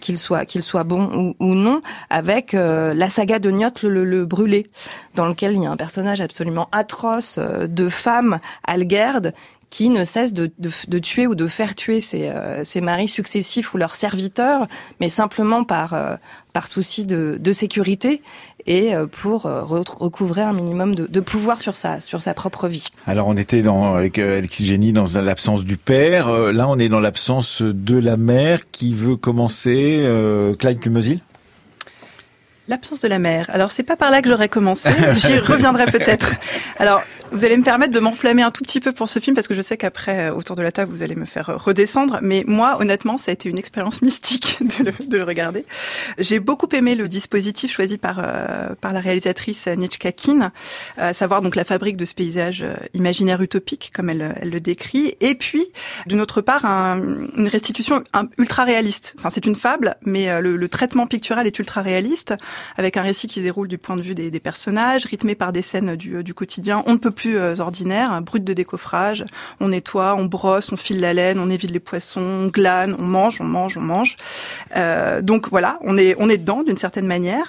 [0.00, 4.24] qu'il soit qu'il soit bon ou, ou non, avec la saga de Niot le, le,
[4.24, 4.66] brûlé,
[5.14, 9.32] dans lequel il y a un personnage absolument atroce de femme Algerde
[9.70, 13.08] qui ne cesse de, de, de, tuer ou de faire tuer ses, euh, ses, maris
[13.08, 14.66] successifs ou leurs serviteurs,
[15.00, 16.16] mais simplement par, euh,
[16.52, 18.22] par souci de, de, sécurité
[18.68, 22.86] et euh, pour recouvrer un minimum de, de, pouvoir sur sa, sur sa propre vie.
[23.06, 27.00] Alors on était dans, avec Alexis Génie dans l'absence du père, là on est dans
[27.00, 30.06] l'absence de la mère qui veut commencer,
[30.58, 31.20] Clyde Plumosil
[32.68, 33.48] L'absence de la mère.
[33.50, 34.90] Alors c'est pas par là que j'aurais commencé.
[35.16, 36.34] J'y reviendrai peut-être.
[36.78, 39.48] Alors vous allez me permettre de m'enflammer un tout petit peu pour ce film parce
[39.48, 42.18] que je sais qu'après, euh, autour de la table, vous allez me faire euh, redescendre.
[42.22, 45.64] Mais moi, honnêtement, ça a été une expérience mystique de le, de le regarder.
[46.18, 50.52] J'ai beaucoup aimé le dispositif choisi par euh, par la réalisatrice Nitschka Kin,
[50.96, 52.64] à savoir donc la fabrique de ce paysage
[52.94, 55.14] imaginaire utopique, comme elle, elle le décrit.
[55.20, 55.66] Et puis,
[56.06, 56.98] d'une autre part, un,
[57.36, 58.02] une restitution
[58.38, 59.14] ultra réaliste.
[59.18, 62.34] Enfin, c'est une fable, mais le, le, traitement pictural est ultra réaliste,
[62.76, 65.52] avec un récit qui se déroule du point de vue des, des personnages, rythmé par
[65.52, 66.82] des scènes du, du quotidien.
[66.86, 69.24] On ne peut plus euh, ordinaire, brut de décoffrage.
[69.60, 73.02] On nettoie, on brosse, on file la laine, on évite les poissons, on glane, on
[73.02, 74.16] mange, on mange, on mange.
[74.76, 77.48] Euh, donc voilà, on est on est dedans d'une certaine manière.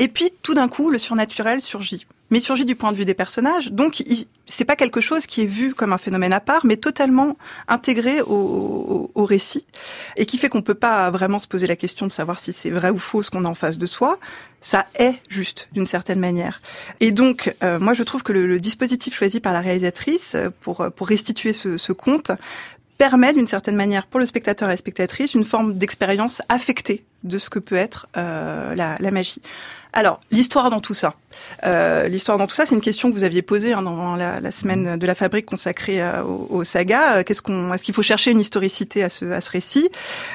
[0.00, 3.14] Et puis tout d'un coup, le surnaturel surgit mais surgit du point de vue des
[3.14, 3.70] personnages.
[3.70, 4.02] Donc,
[4.46, 7.36] c'est pas quelque chose qui est vu comme un phénomène à part, mais totalement
[7.68, 9.64] intégré au, au, récit,
[10.16, 12.70] et qui fait qu'on peut pas vraiment se poser la question de savoir si c'est
[12.70, 14.18] vrai ou faux ce qu'on a en face de soi.
[14.64, 16.62] Ça est juste d'une certaine manière.
[17.00, 20.86] Et donc, euh, moi, je trouve que le, dispositif choisi par la réalisatrice euh, pour
[20.96, 22.32] pour restituer ce, ce conte
[22.96, 27.38] permet d'une certaine manière pour le spectateur et la spectatrice une forme d'expérience affectée de
[27.38, 29.42] ce que peut être euh, la, la magie.
[29.94, 31.14] Alors, l'histoire dans tout ça.
[31.64, 34.40] Euh, l'histoire dans tout ça, c'est une question que vous aviez posée hein, dans la,
[34.40, 37.22] la, semaine de la fabrique consacrée euh, au, au, saga.
[37.22, 39.88] Qu'est-ce qu'on, est-ce qu'il faut chercher une historicité à ce, à ce récit?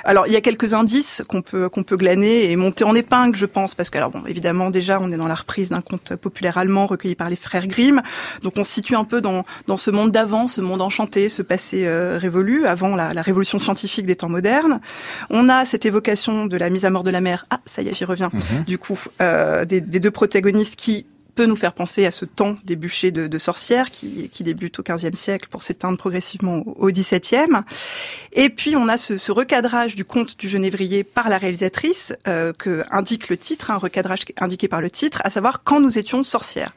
[0.05, 3.35] Alors, il y a quelques indices qu'on peut qu'on peut glaner et monter en épingle,
[3.35, 6.15] je pense, parce que alors bon, évidemment, déjà, on est dans la reprise d'un conte
[6.15, 8.01] populaire allemand recueilli par les frères Grimm,
[8.43, 11.41] donc on se situe un peu dans dans ce monde d'avant, ce monde enchanté, ce
[11.41, 14.79] passé euh, révolu, avant la, la, révolution scientifique des temps modernes.
[15.29, 17.45] On a cette évocation de la mise à mort de la mer.
[17.49, 18.29] Ah, ça y est, j'y reviens.
[18.29, 18.65] Mm-hmm.
[18.65, 18.99] Du coup.
[19.21, 21.05] Euh, des, des, deux protagonistes qui
[21.39, 24.83] peut nous faire penser à ce temps des bûchers de, sorcières qui, qui, débute au
[24.83, 27.61] XVe siècle pour s'éteindre progressivement au XVIIe.
[28.33, 32.83] Et puis on a ce, recadrage du conte du Genévrier par la réalisatrice euh, que
[32.91, 36.73] indique le titre, un recadrage indiqué par le titre, à savoir quand nous étions sorcières.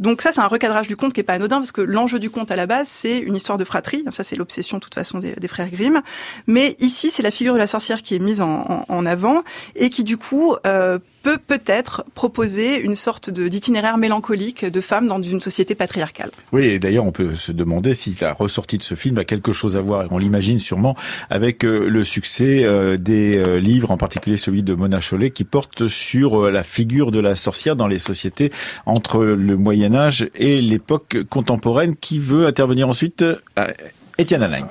[0.00, 2.30] Donc ça c'est un recadrage du conte qui est pas anodin parce que l'enjeu du
[2.30, 4.04] conte à la base c'est une histoire de fratrie.
[4.10, 6.02] Ça c'est l'obsession de toute façon des, frères Grimm.
[6.48, 9.44] Mais ici c'est la figure de la sorcière qui est mise en avant
[9.76, 15.20] et qui du coup euh, peut peut-être proposer une sorte d'itinéraire mélancolique de femmes dans
[15.20, 16.30] une société patriarcale.
[16.52, 19.52] Oui, et d'ailleurs on peut se demander si la ressortie de ce film a quelque
[19.52, 20.96] chose à voir, et on l'imagine sûrement,
[21.28, 25.44] avec euh, le succès euh, des euh, livres, en particulier celui de Mona Chollet, qui
[25.44, 28.52] porte sur la figure de la sorcière dans les sociétés
[28.86, 31.96] entre le Moyen Âge et l'époque contemporaine.
[31.96, 33.24] Qui veut intervenir ensuite?
[34.18, 34.68] Étienne Alain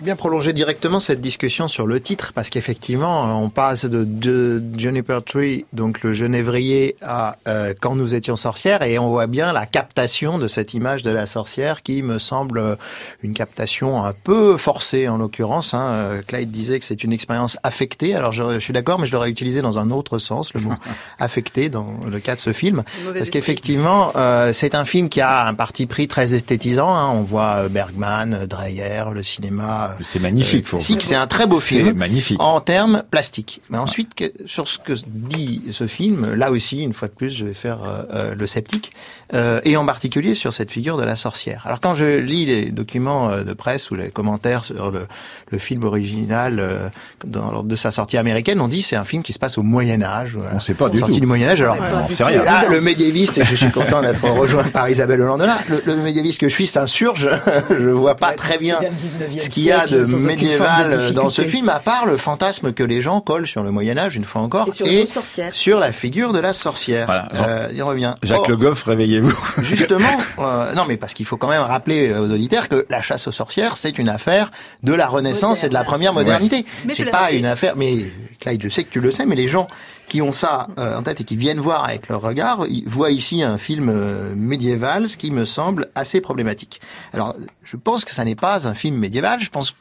[0.00, 5.22] bien prolonger directement cette discussion sur le titre parce qu'effectivement, on passe de, de, Juniper
[5.24, 9.66] Tree, donc le genévrier, à euh, Quand nous étions sorcières et on voit bien la
[9.66, 12.76] captation de cette image de la sorcière qui me semble euh,
[13.22, 15.74] une captation un peu forcée en l'occurrence.
[15.74, 15.86] Hein.
[15.88, 18.14] Euh, Clyde disait que c'est une expérience affectée.
[18.14, 20.72] Alors je, je suis d'accord, mais je l'aurais utilisé dans un autre sens, le mot
[21.18, 22.82] affecté dans le cas de ce film,
[23.16, 26.94] parce qu'effectivement, euh, c'est un film qui a un parti pris très esthétisant.
[26.94, 27.10] Hein.
[27.10, 30.66] On voit Bergman, Dreyer, le cinéma c'est magnifique.
[30.74, 31.92] Euh, c'est un très beau film.
[31.92, 32.40] magnifique.
[32.40, 33.62] En termes plastiques.
[33.70, 37.30] Mais ensuite, que, sur ce que dit ce film, là aussi, une fois de plus,
[37.30, 38.92] je vais faire euh, euh le sceptique,
[39.34, 41.62] euh, et en particulier sur cette figure de la sorcière.
[41.64, 45.06] Alors quand je lis les documents euh, de presse ou les commentaires sur le,
[45.50, 46.88] le film original euh,
[47.24, 49.62] dans, lors de sa sortie américaine, on dit c'est un film qui se passe au
[49.62, 50.32] Moyen Âge.
[50.34, 50.56] Voilà.
[50.56, 51.20] On sait pas du sortie tout.
[51.20, 51.62] du Moyen Âge.
[51.62, 51.78] Alors,
[52.10, 52.42] on sait rien.
[52.46, 55.58] Ah, le médiéviste, et je suis content d'être rejoint par Isabelle Hollandela.
[55.68, 57.30] Le, le médiéviste que je suis s'insurge.
[57.70, 58.80] je vois pas très bien
[59.38, 63.02] ce qu'il y a de médiéval dans ce film, à part le fantasme que les
[63.02, 65.08] gens collent sur le Moyen Âge, une fois encore, et sur, et
[65.52, 67.06] sur la figure de la sorcière.
[67.06, 68.14] Voilà, euh, il revient.
[68.22, 69.36] Jacques Or, Le Goff, réveillez-vous.
[69.62, 73.26] justement, euh, non mais parce qu'il faut quand même rappeler aux auditeurs que la chasse
[73.26, 74.50] aux sorcières, c'est une affaire
[74.82, 75.66] de la Renaissance Moderne.
[75.66, 76.64] et de la première modernité.
[76.86, 76.94] Ouais.
[76.94, 77.96] C'est pas une affaire, mais
[78.40, 79.66] Clyde, je sais que tu le sais, mais les gens
[80.12, 83.42] qui ont ça euh, en tête et qui viennent voir avec leur regard, voient ici
[83.42, 86.82] un film euh, médiéval, ce qui me semble assez problématique.
[87.14, 89.74] Alors, je pense que ça n'est pas un film médiéval, je pense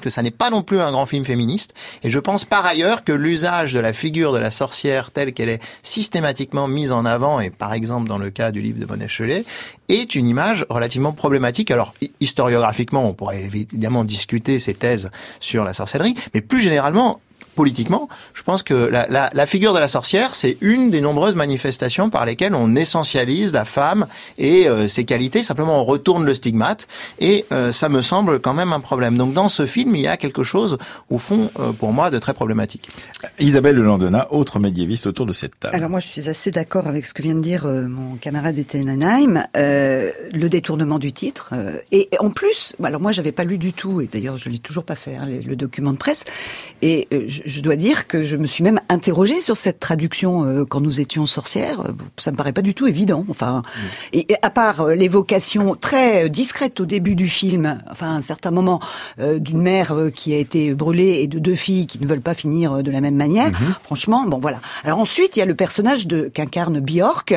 [0.00, 1.74] que ça n'est pas non plus un grand film féministe.
[2.02, 5.48] Et je pense par ailleurs que l'usage de la figure de la sorcière telle qu'elle
[5.48, 9.06] est systématiquement mise en avant, et par exemple dans le cas du livre de Monet
[9.06, 9.44] Chollet,
[9.88, 11.70] est une image relativement problématique.
[11.70, 17.20] Alors, historiographiquement, on pourrait évidemment discuter ces thèses sur la sorcellerie, mais plus généralement,
[17.54, 21.34] politiquement, je pense que la, la, la figure de la sorcière, c'est une des nombreuses
[21.34, 24.06] manifestations par lesquelles on essentialise la femme
[24.38, 25.42] et euh, ses qualités.
[25.42, 26.88] Simplement, on retourne le stigmate
[27.18, 29.16] et euh, ça me semble quand même un problème.
[29.16, 30.78] Donc, dans ce film, il y a quelque chose,
[31.10, 32.88] au fond, euh, pour moi, de très problématique.
[33.38, 35.74] Isabelle Landona, autre médiéviste autour de cette table.
[35.74, 38.58] Alors moi, je suis assez d'accord avec ce que vient de dire euh, mon camarade
[38.58, 39.44] Étienne Anaheim.
[39.54, 41.52] le détournement du titre
[41.90, 44.58] et, et, en plus, alors moi, j'avais pas lu du tout et d'ailleurs, je l'ai
[44.58, 46.24] toujours pas fait hein, le, le, document de presse
[46.80, 50.64] et je, je dois dire que je me suis même interrogée sur cette traduction euh,
[50.64, 51.82] quand nous étions sorcières.
[52.16, 53.24] Ça me paraît pas du tout évident.
[53.28, 53.80] Enfin, mmh.
[54.12, 58.22] et, et, à part euh, l'évocation très discrète au début du film, enfin à un
[58.22, 58.80] certain moment,
[59.18, 62.20] euh, d'une mère euh, qui a été brûlée et de deux filles qui ne veulent
[62.20, 63.50] pas finir de la même manière.
[63.50, 63.74] Mmh.
[63.82, 64.60] Franchement, bon voilà.
[64.84, 67.34] Alors ensuite, il y a le personnage de qu'incarne Björk,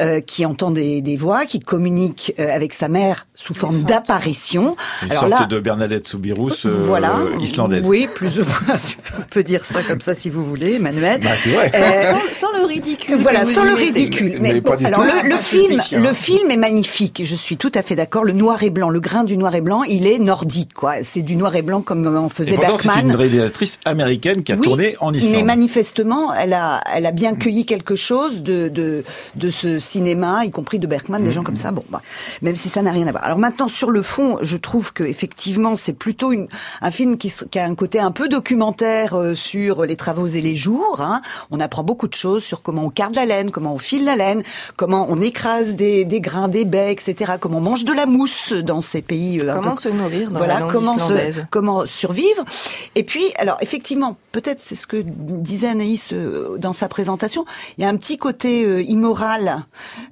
[0.00, 4.76] euh, qui entend des, des, voix, qui communique avec sa mère sous forme d'apparition.
[5.02, 7.86] Une Alors sorte là, de Bernadette Soubirous voilà, islandaise.
[7.86, 8.76] Oui, plus ou moins.
[9.38, 11.20] peut dire ça comme ça si vous voulez, Emmanuel.
[11.22, 11.70] Bah, c'est vrai.
[11.72, 13.18] Euh, sans, sans, le ridicule.
[13.22, 14.38] Voilà, sans le ridicule.
[14.40, 17.22] Mais, mais bon, alors le, le film, le film est magnifique.
[17.24, 18.24] Je suis tout à fait d'accord.
[18.24, 20.94] Le noir et blanc, le grain du noir et blanc, il est nordique, quoi.
[21.02, 22.94] C'est du noir et blanc comme on faisait et pourtant, Bergman.
[22.96, 25.36] C'est une réalisatrice américaine qui a oui, tourné en Islande.
[25.36, 29.04] Mais manifestement, elle a, elle a bien cueilli quelque chose de, de,
[29.36, 31.32] de ce cinéma, y compris de Bergman, des mmh.
[31.32, 31.70] gens comme ça.
[31.70, 32.02] Bon, bah,
[32.42, 33.22] même si ça n'a rien à voir.
[33.22, 36.48] Alors maintenant, sur le fond, je trouve que effectivement, c'est plutôt une,
[36.82, 40.40] un film qui, qui, a un côté un peu documentaire euh, sur les travaux et
[40.40, 41.00] les jours.
[41.00, 41.20] Hein.
[41.50, 44.16] On apprend beaucoup de choses sur comment on carde la laine, comment on file la
[44.16, 44.42] laine,
[44.76, 47.34] comment on écrase des, des grains, des baies, etc.
[47.40, 49.40] Comment on mange de la mousse dans ces pays.
[49.40, 51.46] Euh, comment se nourrir dans voilà, la langue comment islandaise?
[51.50, 52.44] comment survivre.
[52.94, 57.44] Et puis, alors effectivement, peut-être c'est ce que disait Anaïs euh, dans sa présentation.
[57.76, 59.64] Il y a un petit côté immoral,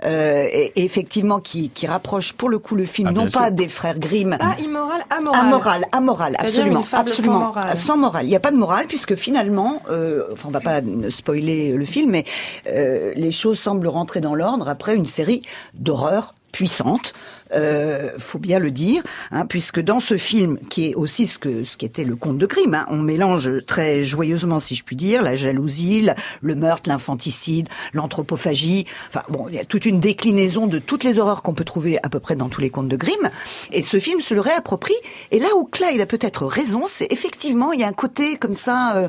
[0.04, 3.40] et, et, effectivement, qui, qui rapproche pour le coup le film Ah, non sûr.
[3.40, 4.36] pas des frères Grimm.
[4.38, 5.40] Pas immoral, amoral.
[5.40, 7.76] Amoral, amoral, absolument, une fable sans absolument, morale.
[7.76, 8.24] sans morale.
[8.26, 11.84] Il n'y a pas de morale puisque finalement, euh, enfin, on va pas spoiler le
[11.84, 12.24] film, mais
[12.66, 15.42] euh, les choses semblent rentrer dans l'ordre après une série
[15.74, 17.12] d'horreurs puissantes.
[17.52, 21.64] Euh, faut bien le dire, hein, puisque dans ce film, qui est aussi ce que
[21.64, 24.96] ce qui était le conte de Grimm, hein, on mélange très joyeusement, si je puis
[24.96, 26.08] dire, la jalousie,
[26.40, 28.86] le meurtre, l'infanticide, l'anthropophagie.
[29.10, 31.98] Enfin bon, il y a toute une déclinaison de toutes les horreurs qu'on peut trouver
[32.02, 33.30] à peu près dans tous les contes de Grimm.
[33.70, 34.96] Et ce film se le réapproprie.
[35.30, 38.38] Et là où Clay il a peut-être raison, c'est effectivement il y a un côté
[38.38, 39.08] comme ça euh,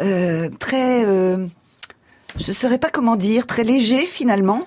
[0.00, 1.46] euh, très euh,
[2.38, 4.66] je ne saurais pas comment dire, très léger finalement,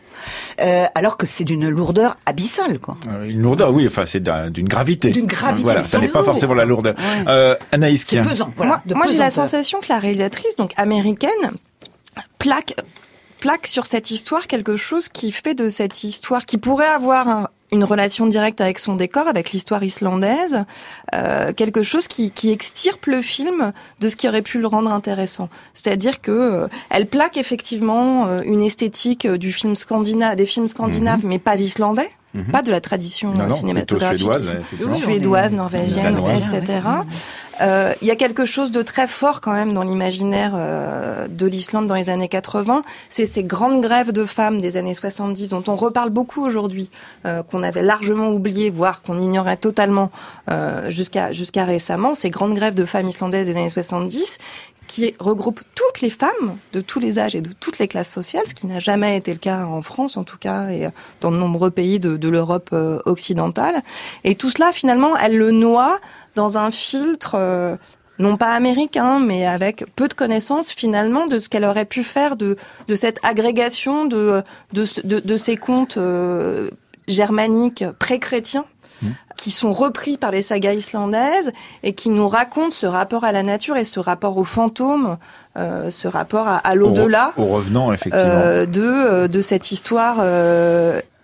[0.61, 2.97] euh, alors que c'est d'une lourdeur abyssale, quoi.
[3.07, 5.09] Euh, Une lourdeur, oui, enfin c'est d'un- d'une gravité.
[5.11, 6.95] D'une gravité, Voilà, ça n'est pas forcément la lourdeur.
[6.97, 7.23] Ouais.
[7.27, 8.71] Euh, Anaïs, C'est pesant, voilà.
[8.73, 11.29] moi, de moi, j'ai la sensation que la réalisatrice, donc américaine,
[12.39, 12.75] plaque,
[13.39, 17.47] plaque sur cette histoire quelque chose qui fait de cette histoire, qui pourrait avoir un-
[17.71, 20.63] une relation directe avec son décor, avec l'histoire islandaise,
[21.15, 24.91] euh, quelque chose qui, qui extirpe le film de ce qui aurait pu le rendre
[24.91, 25.49] intéressant.
[25.73, 30.67] C'est-à-dire que euh, elle plaque effectivement euh, une esthétique euh, du film scandinave, des films
[30.67, 32.09] scandinaves, mais pas islandais.
[32.33, 32.45] Mhm.
[32.45, 34.55] Pas de la tradition Non, cinématographique suédoise,
[34.93, 36.53] suédoise, norvégienne, Danoise.
[36.53, 36.79] etc.
[37.61, 41.45] Euh, Il y a quelque chose de très fort quand même dans l'imaginaire euh, de
[41.45, 42.81] l'Islande dans les années 80.
[43.09, 46.89] C'est ces grandes grèves de femmes des années 70 dont on reparle beaucoup aujourd'hui,
[47.27, 50.09] euh, qu'on avait largement oublié, voire qu'on ignorait totalement
[50.49, 52.15] euh, jusqu'à jusqu'à récemment.
[52.15, 54.39] Ces grandes grèves de femmes islandaises des années 70
[54.93, 58.45] qui regroupent toutes les femmes de tous les âges et de toutes les classes sociales,
[58.45, 60.87] ce qui n'a jamais été le cas en France en tout cas et
[61.19, 63.81] dans de nombreux pays de, l'Europe euh, occidentale.
[64.23, 65.99] Et tout cela finalement, elle le noie
[66.35, 67.75] dans un filtre euh,
[68.19, 72.35] non pas américain, mais avec peu de connaissances finalement de ce qu'elle aurait pu faire
[72.35, 72.55] de,
[72.87, 74.85] de cette agrégation de, de,
[75.19, 76.69] de ces contes euh,
[77.07, 78.65] germaniques pré-chrétiens
[79.37, 81.51] qui sont repris par les sagas islandaises
[81.83, 85.17] et qui nous racontent ce rapport à la nature et ce rapport aux fantômes,
[85.57, 88.23] euh, ce rapport à, à l'au-delà Au, revenant, effectivement.
[88.25, 90.17] euh, de euh, de cette histoire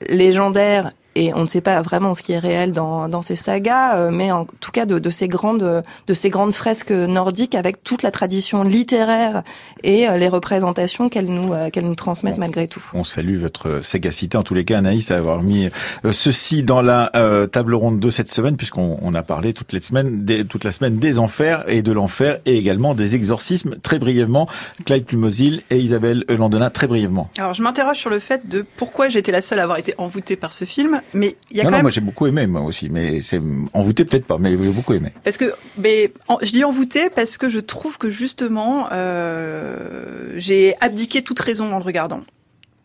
[0.09, 3.97] légendaire et on ne sait pas vraiment ce qui est réel dans, dans ces sagas,
[3.97, 7.83] euh, mais en tout cas de, de ces grandes de ces grandes fresques nordiques avec
[7.83, 9.43] toute la tradition littéraire
[9.83, 12.83] et euh, les représentations qu'elles nous euh, qu'elles nous transmettent malgré tout.
[12.93, 15.69] On salue votre sagacité, en tous les cas, Anaïs, à avoir mis
[16.11, 19.81] ceci dans la euh, table ronde de cette semaine, puisqu'on on a parlé toutes les
[19.81, 23.99] semaines, des, toute la semaine des enfers et de l'enfer, et également des exorcismes, très
[23.99, 24.47] brièvement.
[24.85, 27.29] Clyde Plumosil et Isabelle Landona, très brièvement.
[27.37, 30.35] Alors, je m'interroge sur le fait de pourquoi j'étais la seule à avoir été envoûtée
[30.35, 32.47] par ce film, mais il y a non, quand non, même moi j'ai beaucoup aimé,
[32.47, 33.39] moi aussi, mais c'est
[33.73, 35.11] envoûté peut-être pas, mais j'ai beaucoup aimé.
[35.23, 40.73] Parce que, mais, en- je dis envoûté parce que je trouve que justement, euh, j'ai
[40.81, 42.21] abdiqué toute raison en le regardant.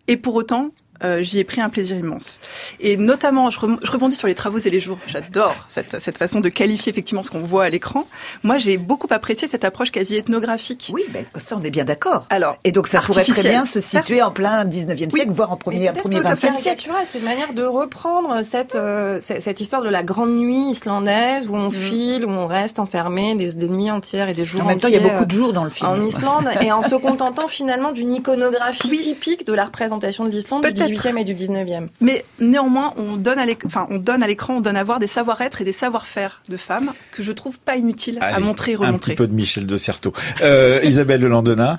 [0.09, 0.71] Et pour autant,
[1.03, 2.41] euh, j'y ai pris un plaisir immense.
[2.81, 4.99] Et notamment, je, rem- je rebondis sur les travaux et les jours.
[5.07, 8.07] J'adore cette, cette façon de qualifier effectivement ce qu'on voit à l'écran.
[8.43, 10.91] Moi, j'ai beaucoup apprécié cette approche quasi ethnographique.
[10.95, 12.27] Oui, ben, ça, on est bien d'accord.
[12.31, 15.57] Alors, Et donc, ça pourrait très bien se situer en plein 19e siècle, voire en
[15.57, 16.89] premier, premier 20e siècle.
[17.07, 21.47] c'est une manière de reprendre cette, euh, cette cette histoire de la grande nuit islandaise
[21.49, 24.65] où on file, où on reste enfermé des, des nuits entières et des jours En
[24.67, 25.91] même temps, il y a entiers, beaucoup de jours dans le euh, film.
[25.91, 28.99] En Islande et en se contentant finalement d'une iconographie Oui.
[28.99, 30.63] typique de la représentation de l'Islande.
[30.89, 31.89] 18e et du 19e.
[32.01, 34.99] Mais néanmoins, on donne à l'éc- enfin, on donne à l'écran, on donne à voir
[34.99, 38.75] des savoir-être et des savoir-faire de femmes que je trouve pas inutiles à montrer et
[38.75, 39.15] Un petit remontrer.
[39.15, 40.13] peu de Michel de Certeau.
[40.43, 41.79] Euh, Isabelle Landona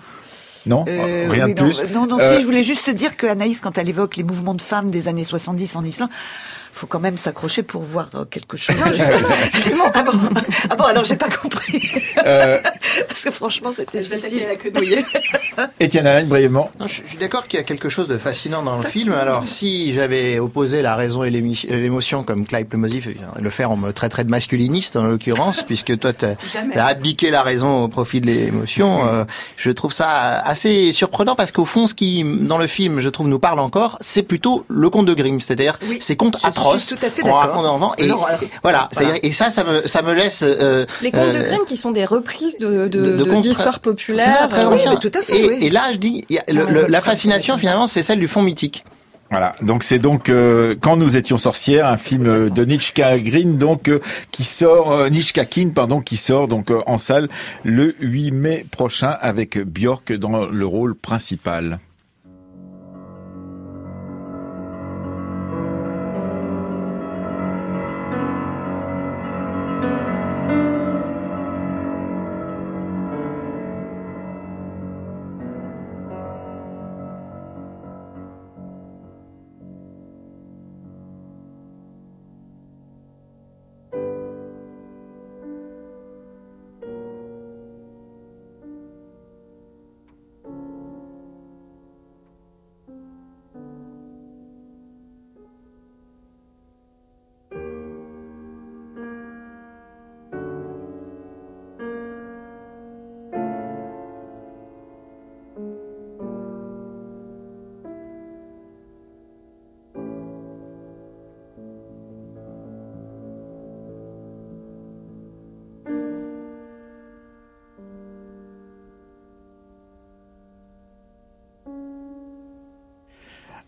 [0.66, 3.18] Non Euh, Rien oui, de non, plus Non, non, Euh, si, je voulais juste dire
[3.18, 6.10] que Anaïs, quand elle évoque les mouvements de femmes des années 70 en Islande,
[6.76, 8.76] faut quand même s'accrocher pour voir euh, quelque chose.
[8.94, 10.12] Justement, Ah bon,
[10.70, 11.82] ah bon alors j'ai pas compris.
[12.26, 12.60] euh,
[13.08, 14.44] Parce que franchement, c'était Je vais difficile.
[14.44, 15.06] attaquer la quenouille.
[15.80, 16.70] Étienne Alain, brièvement.
[16.80, 19.14] Non, je, je suis d'accord qu'il y a quelque chose de fascinant dans le film.
[19.14, 23.08] Alors, si j'avais opposé la raison et euh, l'émotion comme Clive Plemosif,
[23.40, 26.78] le faire, on me traiterait de masculiniste en l'occurrence, puisque toi, t'as Jamais.
[26.78, 29.08] as abdiqué la raison au profit de l'émotion.
[29.08, 29.24] Euh,
[29.58, 33.28] je trouve ça assez surprenant parce qu'au fond, ce qui, dans le film, je trouve,
[33.28, 36.88] nous parle encore, c'est plutôt le conte de Grimm, c'est-à-dire Oui, ces contes suis atroces
[36.88, 37.42] tout à fait qu'on d'accord.
[37.42, 37.94] raconte enfant.
[37.98, 38.40] Et L'horreur.
[38.64, 40.44] voilà, c'est-à-dire- et ça, ça me, ça me laisse.
[40.44, 42.88] euh, les contes de euh, Grimm qui sont des reprises de,
[43.42, 44.38] d'histoires populaires.
[44.40, 44.94] ça, très euh, ancien.
[44.94, 45.58] mais tout à fait, et, oui.
[45.62, 48.20] et là, je dis, il y a le- Jean-Paul le- la fascination finalement, c'est celle
[48.20, 48.84] du fond mythique.
[49.32, 53.88] Voilà, donc c'est donc euh, quand nous étions sorcières, un film de Nitschka Green, donc
[53.90, 54.00] euh,
[54.32, 57.28] qui sort euh, Nitschka Kin, pardon, qui sort donc euh, en salle
[57.64, 61.80] le 8 mai prochain avec Björk dans le rôle principal.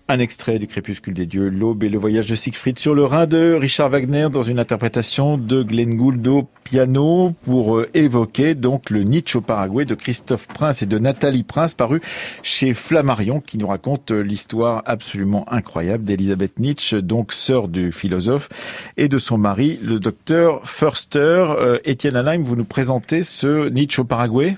[0.10, 3.26] Un extrait du Crépuscule des dieux, l'aube et le voyage de Siegfried sur le Rhin
[3.26, 8.90] de Richard Wagner dans une interprétation de Glenn Gould au piano pour euh, évoquer donc
[8.90, 12.00] le Nietzsche au Paraguay de Christophe Prince et de Nathalie Prince paru
[12.42, 18.48] chez Flammarion qui nous raconte euh, l'histoire absolument incroyable d'Elisabeth Nietzsche, donc sœur du philosophe
[18.96, 21.20] et de son mari, le docteur Förster.
[21.60, 24.56] Euh, Étienne Alain, vous nous présentez ce Nietzsche au Paraguay?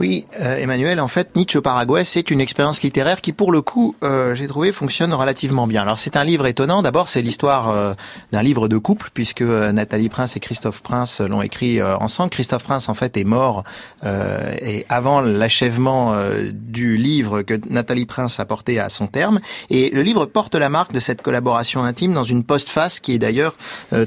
[0.00, 3.60] Oui, euh, Emmanuel, en fait, Nietzsche au Paraguay, c'est une expérience littéraire qui, pour le
[3.60, 5.82] coup, euh, j'ai trouvé, fonctionne relativement bien.
[5.82, 6.80] Alors, c'est un livre étonnant.
[6.80, 7.92] D'abord, c'est l'histoire euh,
[8.32, 12.30] d'un livre de couple, puisque euh, Nathalie Prince et Christophe Prince l'ont écrit euh, ensemble.
[12.30, 13.62] Christophe Prince, en fait, est mort
[14.02, 16.14] euh, et avant l'achèvement
[16.50, 19.38] du livre que Nathalie Prince a porté à son terme.
[19.68, 23.18] Et le livre porte la marque de cette collaboration intime dans une postface qui est
[23.18, 23.54] d'ailleurs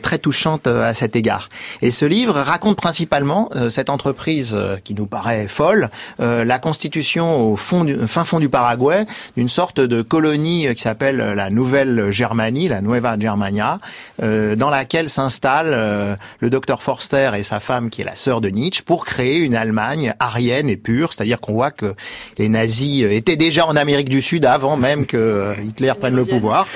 [0.02, 1.50] très touchante à cet égard.
[1.84, 5.83] Et ce livre raconte principalement cette entreprise qui nous paraît folle,
[6.20, 9.06] euh, la constitution au fond du, fin fond du Paraguay
[9.38, 13.80] d'une sorte de colonie euh, qui s'appelle euh, la Nouvelle Germanie, la Nueva Germania,
[14.22, 18.42] euh, dans laquelle s'installe euh, le docteur Forster et sa femme qui est la sœur
[18.42, 21.94] de Nietzsche pour créer une Allemagne arienne et pure, c'est-à-dire qu'on voit que
[22.38, 26.68] les nazis étaient déjà en Amérique du Sud avant même que Hitler prenne le pouvoir.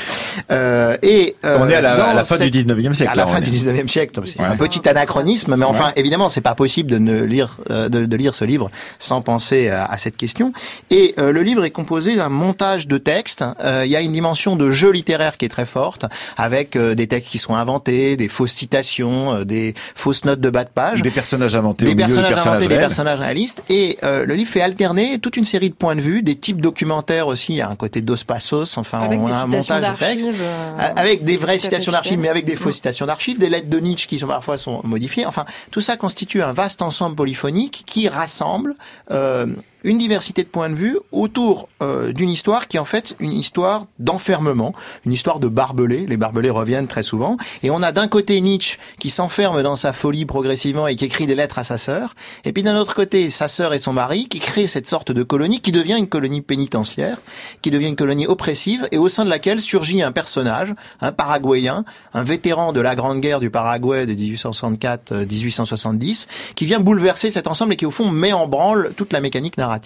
[0.51, 3.11] Euh, et euh, On est à la, à dans la fin cette- du 19e siècle.
[3.11, 3.51] à la là, fin du est.
[3.53, 4.19] 19e siècle.
[4.25, 4.47] C'est Ouais.
[4.47, 5.93] un petit anachronisme, mais enfin, Ouais.
[5.97, 8.69] évidemment, c'est pas possible de ne lire euh, de, de lire ce livre
[8.99, 10.53] sans penser à, à cette question.
[10.89, 13.43] Et euh, le livre est composé d'un montage de textes.
[13.63, 16.05] Euh, Il y a une dimension de jeu littéraire qui est très forte,
[16.37, 20.49] avec euh, des textes qui sont inventés, des fausses citations, euh, des fausses notes de
[20.49, 23.63] bas de page Des personnages inventés des au personnages des personnages inventés, des personnages réalistes.
[23.69, 26.61] Et euh, le livre fait alterner toute une série de points de vue, des types
[26.61, 27.53] documentaires aussi.
[27.53, 30.25] Il y a un côté dos passos, enfin, Avec on a un montage de textes.
[30.25, 30.41] d'archives.
[30.41, 33.79] euh, Avec des vraies citations d'archives, mais avec des fausses citations d'archives, des lettres de
[33.79, 35.25] Nietzsche qui sont parfois sont modifiées.
[35.25, 38.73] Enfin, tout ça constitue un vaste ensemble polyphonique qui rassemble
[39.11, 39.47] euh,
[39.87, 43.31] une diversité de points de vue autour euh, d'une histoire qui est en fait une
[43.31, 44.73] histoire d'enfermement,
[45.05, 46.05] une histoire de barbelés.
[46.05, 47.37] Les barbelés reviennent très souvent.
[47.63, 51.25] Et on a d'un côté Nietzsche qui s'enferme dans sa folie progressivement et qui écrit
[51.25, 52.15] des lettres à sa sœur.
[52.43, 55.23] Et puis d'un autre côté, sa sœur et son mari qui créent cette sorte de
[55.23, 57.19] colonie qui devient une colonie pénitentiaire,
[57.61, 61.85] qui devient une colonie oppressive et au sein de laquelle surgit un personnage, un Paraguayen,
[62.13, 67.71] un vétéran de la Grande Guerre du Paraguay de 1864-1870, qui vient bouleverser cet ensemble
[67.71, 69.76] et qui au fond met en branle toute la mécanique narrative.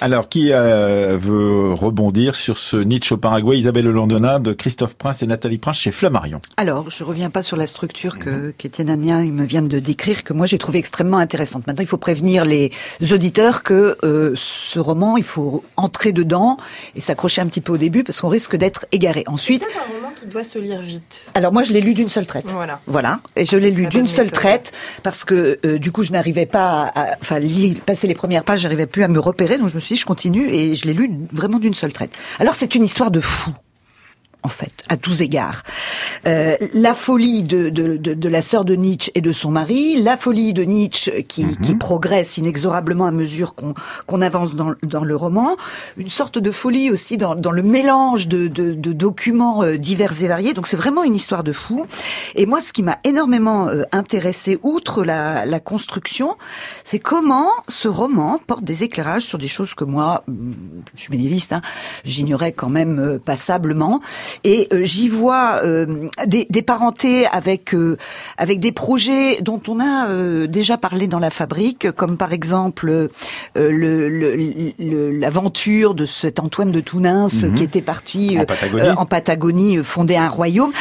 [0.00, 5.22] Alors, qui euh, veut rebondir sur ce Nietzsche au Paraguay, Isabelle Landona de Christophe Prince
[5.22, 9.22] et Nathalie Prince chez Flammarion Alors, je reviens pas sur la structure que qu'Étienne Ania
[9.22, 11.66] me vient de décrire, que moi j'ai trouvé extrêmement intéressante.
[11.66, 12.70] Maintenant, il faut prévenir les
[13.12, 16.56] auditeurs que euh, ce roman, il faut entrer dedans
[16.94, 19.24] et s'accrocher un petit peu au début parce qu'on risque d'être égaré.
[19.26, 21.26] Ensuite, C'est un roman qui doit se lire vite.
[21.34, 22.50] alors moi je l'ai lu d'une seule traite.
[22.50, 22.80] Voilà.
[22.86, 24.40] Voilà, et je l'ai lu d'une seule méthode.
[24.40, 27.38] traite parce que euh, du coup je n'arrivais pas, à, enfin
[27.84, 30.06] passer les premières pages, j'arrivais plus à me repérer, donc je me suis dit je
[30.06, 32.12] continue et je l'ai lu vraiment d'une seule traite.
[32.38, 33.50] Alors c'est une histoire de fou.
[34.42, 35.62] En fait, à tous égards,
[36.24, 40.00] Euh, la folie de, de, de, de la sœur de Nietzsche et de son mari,
[40.00, 43.74] la folie de Nietzsche qui, qui progresse inexorablement à mesure qu'on
[44.06, 45.56] qu'on avance dans, dans le roman,
[45.96, 50.22] une sorte de folie aussi dans, dans le mélange de, de, de documents euh, divers
[50.22, 50.54] et variés.
[50.54, 51.86] Donc c'est vraiment une histoire de fou.
[52.36, 56.36] Et moi, ce qui m'a énormément euh, intéressé, outre la, la construction,
[56.84, 60.54] c'est comment ce roman porte des éclairages sur des choses que moi, hum,
[60.94, 61.62] je suis médiéviste, hein,
[62.04, 64.00] j'ignorais quand même euh, passablement.
[64.44, 67.74] Et euh, j'y vois euh, des, des, parentés avec
[68.38, 73.08] avec des projets dont on a déjà parlé dans la fabrique, comme par exemple
[74.78, 77.54] l'aventure le, de cet Antoine de Tounins mhm.
[77.54, 80.72] qui était parti en Patagonie, en Patagonie fonder un royaume.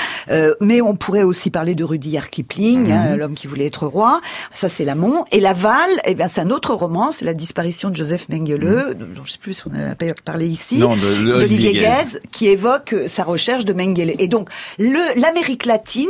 [0.60, 3.18] mais on pourrait aussi parler de Rudyard Kipling, hein, mhm.
[3.18, 4.22] l'homme qui voulait être roi.
[4.54, 5.26] Ça c'est l'amont.
[5.32, 9.14] Et l'aval, eh bien c'est un autre roman, c'est la disparition de Joseph Mengele, mhm.
[9.16, 13.41] dont je sais plus si on a parlé ici, d'Olivier Guez, qui évoque sa recherche
[13.66, 14.16] de Mengele.
[14.20, 16.10] Et donc l'Amérique latine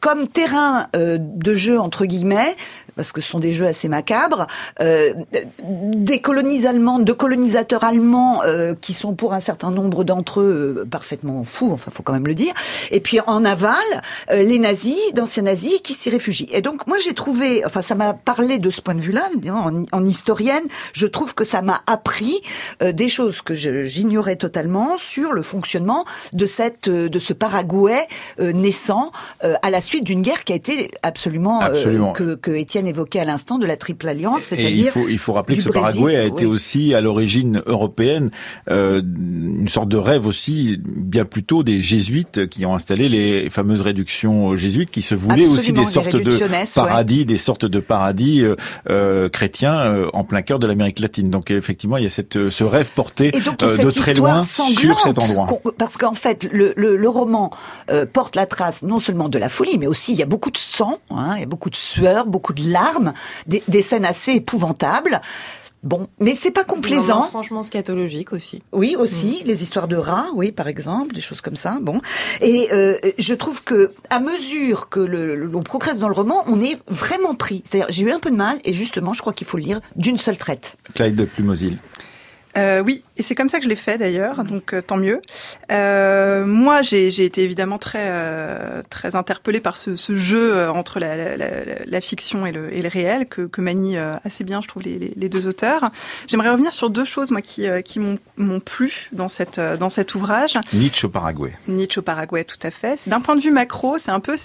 [0.00, 2.56] comme terrain euh, de jeu entre guillemets
[2.96, 4.46] parce que ce sont des jeux assez macabres,
[4.80, 5.12] euh,
[5.62, 10.74] des colonies allemandes, de colonisateurs allemands euh, qui sont pour un certain nombre d'entre eux
[10.78, 12.52] euh, parfaitement fous, enfin faut quand même le dire,
[12.90, 13.74] et puis en aval,
[14.30, 16.48] euh, les nazis, d'anciens nazis qui s'y réfugient.
[16.52, 19.84] Et donc moi j'ai trouvé, enfin ça m'a parlé de ce point de vue-là, en,
[19.90, 22.40] en, historienne, je trouve que ça m'a appris
[22.82, 28.06] euh, des choses que j'ignorais totalement sur le fonctionnement de cette de ce Paraguay
[28.38, 32.12] naissant à la suite d'une guerre qui a été absolument, absolument.
[32.12, 35.32] que, que Étienne évoqué à l'instant de la Triple Alliance, c'est-à-dire il faut, il faut
[35.32, 38.30] rappeler que ce Paraguay a été aussi à l'origine européenne
[38.70, 43.50] euh, une sorte de rêve aussi bien plus tôt des jésuites qui ont installé les
[43.50, 46.38] fameuses réductions jésuites qui se voulaient aussi des sortes de
[46.74, 48.56] paradis, des sortes de paradis euh,
[48.88, 51.28] euh chrétiens en plein cœur de l'Amérique latine.
[51.28, 55.46] Donc effectivement, il y a cette, ce rêve porté de très loin sur cet endroit.
[55.78, 57.50] Parce qu'en fait, le, le, le roman
[58.12, 60.56] porte la trace non seulement de la folie, mais aussi il y a beaucoup de
[60.56, 63.12] sang, hein, il y a beaucoup de sueur, beaucoup de larmes,
[63.46, 65.20] des, scènes assez épouvantables.
[65.82, 67.22] Bon, mais c'est pas complaisant.
[67.22, 68.62] franchement scatologique aussi.
[68.72, 69.46] Oui, aussi mm.
[69.46, 71.78] les histoires de rats, oui, par exemple, des choses comme ça.
[71.80, 72.02] Bon,
[72.42, 76.78] et euh, je trouve que à mesure que l'on progresse dans le roman, on est
[76.86, 77.62] vraiment pris.
[77.64, 79.80] C'est-à-dire, j'ai eu un peu de mal, et justement, je crois qu'il faut le lire
[79.96, 80.76] d'une seule traite.
[80.94, 81.78] Clyde de Plumosil.
[82.56, 85.20] Euh, oui, et c'est comme ça que je l'ai fait d'ailleurs, donc euh, tant mieux.
[85.70, 91.16] Euh, moi, j'ai été évidemment très euh, très interpellée par ce, ce jeu entre la,
[91.16, 91.46] la, la,
[91.84, 95.12] la, fiction et le, et le réel que, que manient assez bien, je trouve, les,
[95.14, 95.90] les, deux auteurs.
[96.28, 100.54] J'aimerais revenir sur deux choses, moi, qui, qui m'ont plu dans cette dans cet ouvrage.
[100.72, 101.52] Nietzsche au Paraguay.
[101.68, 103.06] Nietzsche au Paraguay, tout à fait.
[103.06, 104.36] D'un point de vue macro, c'est un peu,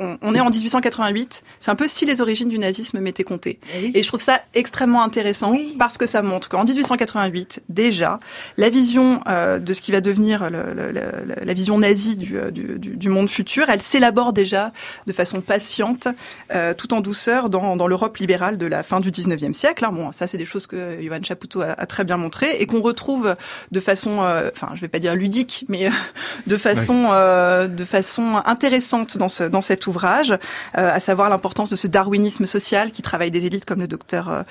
[0.00, 3.58] on, on, est en 1888, c'est un peu si les origines du nazisme m'étaient comptées.
[3.74, 8.13] Eh et je trouve ça extrêmement intéressant parce que ça montre qu'en 1888 déjà
[8.56, 13.08] la vision euh, de ce qui va devenir la vision nazie euh, du, du, du,
[13.08, 13.66] monde futur.
[13.68, 14.72] Elle s'élabore déjà
[15.06, 16.08] de façon patiente,
[16.54, 19.84] euh, tout en douceur, dans, dans l'Europe libérale de la fin du 19e siècle.
[19.84, 19.92] Hein.
[19.92, 22.80] Bon, ça, c'est des choses que Ivan Chapoutot a, a, très bien montré et qu'on
[22.80, 23.36] retrouve
[23.70, 25.88] de façon, enfin, je vais pas dire ludique, mais
[26.46, 27.08] de façon,
[27.68, 30.34] de façon intéressante dans, ce, dans cet ouvrage,
[30.74, 34.44] à savoir l'importance de ce darwinisme social qui travaille des élites comme le docteur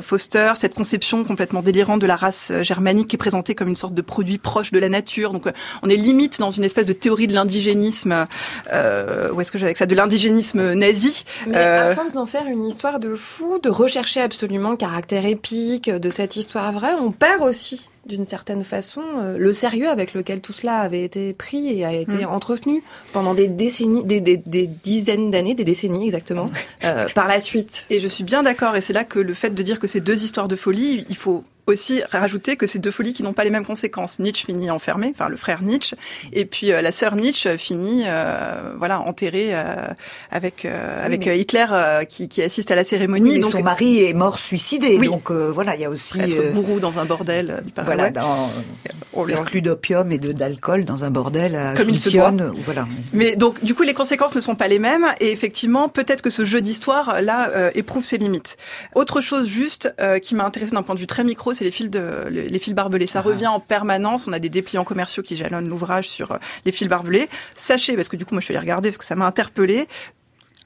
[0.00, 2.62] Foster, cette conception complètement délirante de la race euh,
[3.06, 5.32] qui est présentée comme une sorte de produit proche de la nature.
[5.32, 8.26] Donc euh, on est limite dans une espèce de théorie de l'indigénisme,
[8.72, 11.24] euh, où est-ce que j'avais ça, de l'indigénisme nazi.
[11.46, 15.90] Mais à force d'en faire une histoire de fou, de rechercher absolument le caractère épique
[15.90, 19.02] de cette histoire vraie, on perd aussi d'une certaine façon
[19.36, 22.30] le sérieux avec lequel tout cela avait été pris et a été mm.
[22.30, 22.82] entretenu
[23.12, 26.50] pendant des décennies, des, des, des dizaines d'années, des décennies exactement,
[27.14, 27.86] par la suite.
[27.90, 30.00] Et je suis bien d'accord, et c'est là que le fait de dire que c'est
[30.00, 33.44] deux histoires de folie, il faut aussi rajouter que c'est deux folies qui n'ont pas
[33.44, 34.18] les mêmes conséquences.
[34.18, 35.96] Nietzsche finit enfermé, enfin le frère Nietzsche,
[36.32, 39.86] et puis euh, la sœur Nietzsche finit euh, voilà enterrée euh,
[40.30, 41.66] avec avec Hitler
[42.08, 43.38] qui, qui, assiste à la cérémonie.
[43.38, 46.98] donc son mari est mort suicidé, donc voilà il y a aussi être gourou dans
[46.98, 47.62] un bordel.
[47.84, 48.50] Voilà, dans,
[49.12, 52.32] on l'inclut d'opium et de d'alcool dans un bordel à Comme il se doit.
[52.64, 52.86] Voilà.
[53.12, 56.30] Mais donc du coup les conséquences ne sont pas les mêmes et effectivement peut-être que
[56.30, 58.56] ce jeu d'histoire là éprouve ses limites.
[58.94, 59.92] Autre chose juste
[60.22, 62.74] qui m'a intéressé d'un point de vue très micro c'est les fils de les fils
[62.74, 63.06] barbelés.
[63.06, 63.28] Ça ah.
[63.28, 64.28] revient en permanence.
[64.28, 67.28] On a des dépliants commerciaux qui jalonnent l'ouvrage sur euh, les fils barbelés.
[67.54, 69.86] Sachez, parce que du coup, moi, je suis allée regarder parce que ça m'a interpellé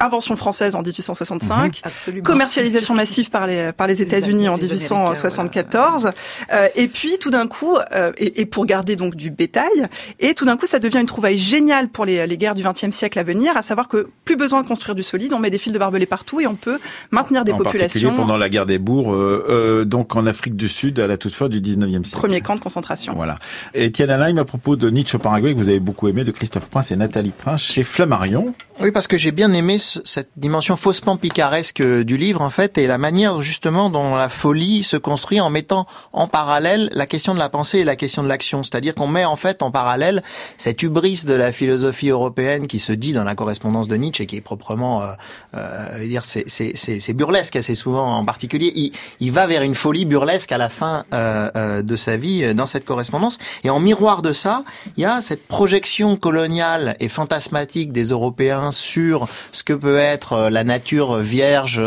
[0.05, 2.22] invention française en 1865, mhm.
[2.22, 6.11] commercialisation massive par les par les États-Unis en 1874,
[6.52, 9.88] euh, et puis tout d'un coup, euh, et, et, pour garder donc du bétail,
[10.20, 12.90] et tout d'un coup ça devient une trouvaille géniale pour les, les guerres du XXe
[12.90, 15.59] siècle à venir, à savoir que plus besoin de construire du solide, on met des
[15.59, 16.78] fils de barbelés partout et on peut
[17.11, 18.14] maintenir des en populations.
[18.14, 21.34] pendant la guerre des bourgs, euh, euh, donc en Afrique du Sud à la toute
[21.34, 22.11] fin du 19e siècle.
[22.12, 23.14] Premier camp de concentration.
[23.14, 23.38] Voilà.
[23.74, 26.30] Et Etienne Alain, à propos de Nietzsche au Paraguay que vous avez beaucoup aimé de
[26.30, 28.55] Christophe Prince et Nathalie Prince chez Flammarion.
[28.80, 32.78] Oui, parce que j'ai bien aimé ce cette dimension faussement picaresque du livre, en fait,
[32.78, 37.34] et la manière justement dont la folie se construit en mettant en parallèle la question
[37.34, 38.62] de la pensée et la question de l'action.
[38.62, 40.22] C'est-à-dire qu'on met en fait en parallèle
[40.57, 44.26] cette hubris de la philosophie européenne qui se dit dans la correspondance de Nietzsche et
[44.26, 45.07] qui est proprement, euh,
[45.55, 48.92] euh, dire, c'est burlesque assez souvent en particulier.
[49.20, 52.55] Il, va vers une folie burlesque à la fin euh, euh de sa vie euh,
[52.55, 53.38] dans cette correspondance.
[53.64, 54.64] Et en miroir de ça,
[54.97, 60.49] il y a cette projection coloniale et fantasmatique des Européens sur ce que peut être
[60.51, 61.81] la nature vierge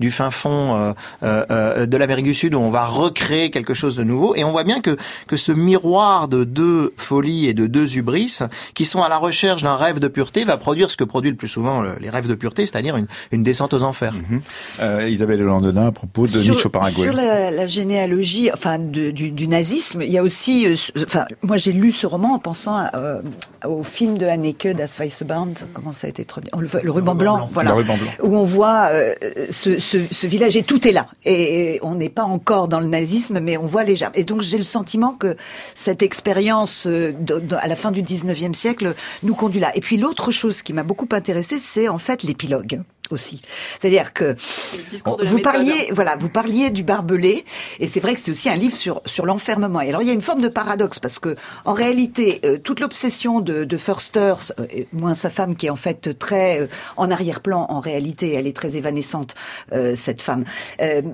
[0.00, 4.34] du fin fond de l'Amérique du Sud où on va recréer quelque chose de nouveau.
[4.34, 8.38] Et on voit bien que, que ce miroir de deux folies et de deux hubris
[8.74, 11.36] qui sont à la recherche d'un rêve de pureté va produire ce que produit le
[11.36, 14.14] plus souvent les rêves de pureté, c'est-à-dire une, une, descente aux enfers.
[14.14, 14.42] Mhm.
[14.80, 17.02] Euh, Isabelle à propos de Nietzsche au Paraguay.
[17.02, 20.74] Sur la, la généalogie, enfin du, du, nazisme, il y a aussi, euh,
[21.04, 23.20] enfin moi j'ai lu ce roman en pensant euh,
[23.64, 27.48] au film de Haneke, Das Band, comment ça a été traduit, le, le, ruban blanc,
[27.52, 27.96] voilà, blanc.
[28.22, 28.90] où on voit
[29.50, 32.86] ce, ce, ce, village et tout est là, et, on n'est pas encore dans le
[32.86, 34.12] nazisme, mais on voit les germes.
[34.14, 35.36] Et donc j'ai le sentiment que
[35.74, 39.70] cette expérience à la fin du 19e siècle nous conduit là.
[39.74, 43.40] Et puis l'autre chose qui m'a beaucoup intéressée, c'est en fait l'épilogue aussi.
[43.80, 44.36] C'est-à-dire que
[45.24, 47.44] vous parliez, voilà, vous parliez du barbelé,
[47.80, 49.80] et c'est vrai que c'est aussi un livre sur sur l'enfermement.
[49.80, 52.80] Et alors il y a une forme de paradoxe parce que en réalité, euh, toute
[52.80, 57.10] l'obsession de, de Förster, euh, moins sa femme qui est en fait très euh, en
[57.10, 59.34] arrière-plan, en réalité, elle est très évanescente
[59.94, 60.44] cette femme,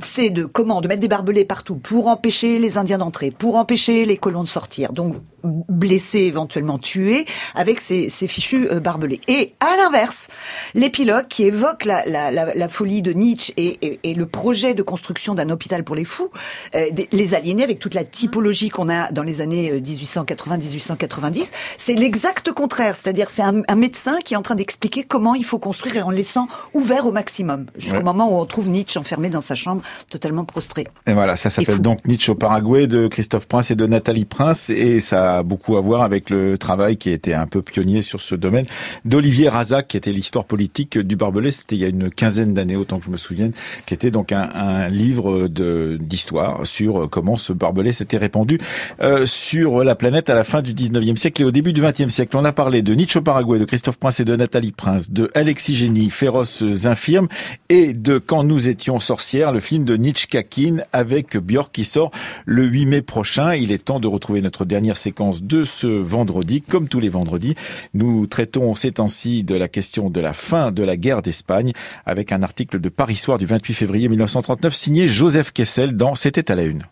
[0.03, 4.05] c'est de comment de mettre des barbelés partout pour empêcher les Indiens d'entrer, pour empêcher
[4.05, 4.93] les colons de sortir.
[4.93, 7.25] Donc blessés, éventuellement tués,
[7.55, 9.21] avec ces, ces fichus barbelés.
[9.27, 10.29] Et à l'inverse,
[10.75, 15.35] l'épilogue qui évoque la, la, la, folie de Nietzsche et, et, le projet de construction
[15.35, 16.31] d'un hôpital pour les fous,
[16.75, 21.95] euh, les aliéner avec toute la typologie qu'on a dans les années 1880-1890, euh, c'est
[21.95, 22.97] l'exact contraire.
[22.97, 26.03] C'est-à-dire c'est un, un, médecin qui est en train d'expliquer comment il faut construire et
[26.03, 29.83] en laissant ouvert au maximum, jusqu'au moment où on trouve Nietzsche enfermé dans sa chambre,
[30.11, 30.87] totalement prostré.
[31.07, 34.71] Et voilà, ça s'appelle donc Nietzsche au Paraguay de Christophe Prince et de Nathalie Prince,
[34.71, 38.21] et ça a beaucoup à voir avec le travail qui était un peu pionnier sur
[38.21, 38.67] ce domaine
[39.05, 42.99] d'Olivier Razac, qui était l'histoire politique du barbelé il y a une quinzaine d'années, autant
[42.99, 43.53] que je me souvienne,
[43.87, 48.59] qui était donc un, livre d'histoire sur comment ce barbelé s'était répandu
[49.01, 52.09] euh, sur la planète à la fin du 19e siècle et au début du 20e
[52.09, 52.37] siècle.
[52.37, 55.31] On a parlé de Nietzsche au Paraguay, de Christophe Prince et de Nathalie Prince, de
[55.35, 57.29] Alexis Génie, Féroces infirmes,
[57.69, 62.11] et de Quand nous étions sorcières, le film de Nietzsche Kakin avec Björk qui sort
[62.45, 63.55] le 8 mai prochain.
[63.55, 66.63] Il est temps de retrouver notre dernière séquence de ce vendredi.
[66.63, 67.55] Comme tous les vendredis,
[67.95, 71.62] nous traitons ces temps-ci de la question de la fin de la guerre d'Espagne
[72.07, 76.51] avec un article de Paris Soir du 28 février 1939 signé Joseph Kessel dans C'était
[76.51, 76.85] à la une.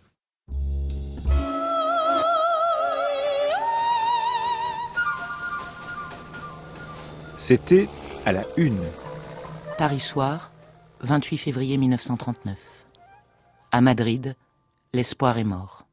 [7.39, 7.89] C'était
[8.27, 8.79] à la une.
[9.77, 10.53] Paris Soir,
[11.01, 12.59] 28 février 1939.
[13.73, 14.37] À Madrid,
[14.93, 15.87] l'espoir est mort.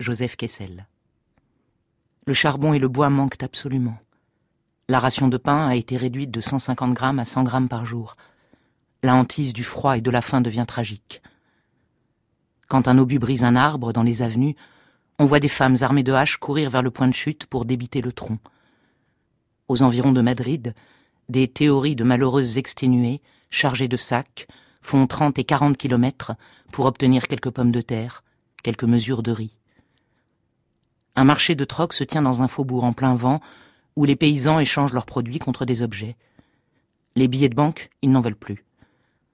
[0.00, 0.86] Joseph Kessel.
[2.26, 3.98] Le charbon et le bois manquent absolument.
[4.90, 8.16] La ration de pain a été réduite de 150 grammes à 100 grammes par jour.
[9.02, 11.20] La hantise du froid et de la faim devient tragique.
[12.68, 14.56] Quand un obus brise un arbre dans les avenues,
[15.18, 18.00] on voit des femmes armées de haches courir vers le point de chute pour débiter
[18.00, 18.38] le tronc.
[19.68, 20.74] Aux environs de Madrid,
[21.28, 23.20] des théories de malheureuses exténuées,
[23.50, 24.48] chargées de sacs,
[24.80, 26.32] font 30 et 40 kilomètres
[26.72, 28.24] pour obtenir quelques pommes de terre,
[28.62, 29.54] quelques mesures de riz.
[31.14, 33.40] Un marché de troc se tient dans un faubourg en plein vent
[33.98, 36.14] où les paysans échangent leurs produits contre des objets.
[37.16, 38.64] Les billets de banque, ils n'en veulent plus.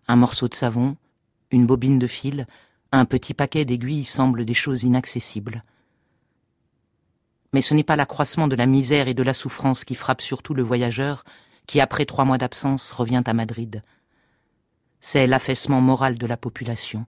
[0.08, 0.96] Un morceau de savon,
[1.50, 2.46] une bobine de fil,
[2.90, 5.64] un petit paquet d'aiguilles semblent des choses inaccessibles.
[7.52, 10.54] Mais ce n'est pas l'accroissement de la misère et de la souffrance qui frappe surtout
[10.54, 11.24] le voyageur
[11.66, 13.82] qui, après trois mois d'absence, revient à Madrid.
[14.98, 17.04] C'est l'affaissement moral de la population.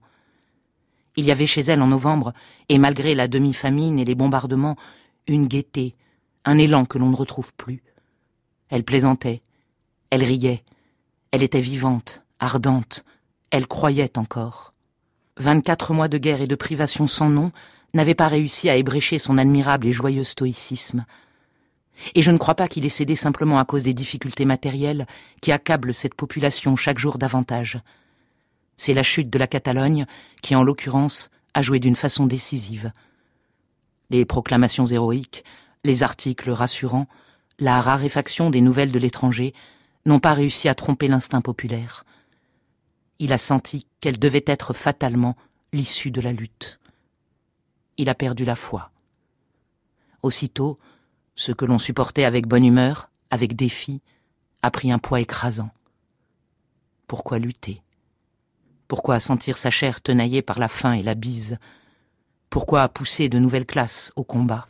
[1.15, 2.33] Il y avait chez elle en novembre,
[2.69, 4.75] et malgré la demi-famine et les bombardements,
[5.25, 5.95] une gaieté,
[6.47, 7.83] un élan que l'on ne retrouve plus.
[8.69, 9.41] Elle plaisantait,
[10.09, 10.63] elle riait,
[11.31, 13.03] elle était vivante, ardente,
[13.51, 14.73] elle croyait encore.
[15.35, 17.51] Vingt-quatre mois de guerre et de privation sans nom
[17.93, 21.05] n'avaient pas réussi à ébrécher son admirable et joyeux stoïcisme.
[22.15, 25.05] Et je ne crois pas qu'il ait cédé simplement à cause des difficultés matérielles
[25.41, 27.79] qui accablent cette population chaque jour davantage.
[28.77, 30.05] C'est la chute de la Catalogne
[30.41, 32.93] qui, en l'occurrence, a joué d'une façon décisive.
[34.09, 35.43] Les proclamations héroïques,
[35.83, 37.07] les articles rassurants,
[37.59, 39.53] la raréfaction des nouvelles de l'étranger
[40.05, 42.05] n'ont pas réussi à tromper l'instinct populaire.
[43.19, 45.35] Il a senti qu'elle devait être fatalement
[45.73, 46.79] l'issue de la lutte.
[47.97, 48.91] Il a perdu la foi.
[50.21, 50.79] Aussitôt,
[51.35, 54.01] ce que l'on supportait avec bonne humeur, avec défi,
[54.61, 55.69] a pris un poids écrasant.
[57.07, 57.81] Pourquoi lutter?
[58.87, 61.57] Pourquoi sentir sa chair tenaillée par la faim et la bise?
[62.49, 64.67] Pourquoi pousser de nouvelles classes au combat?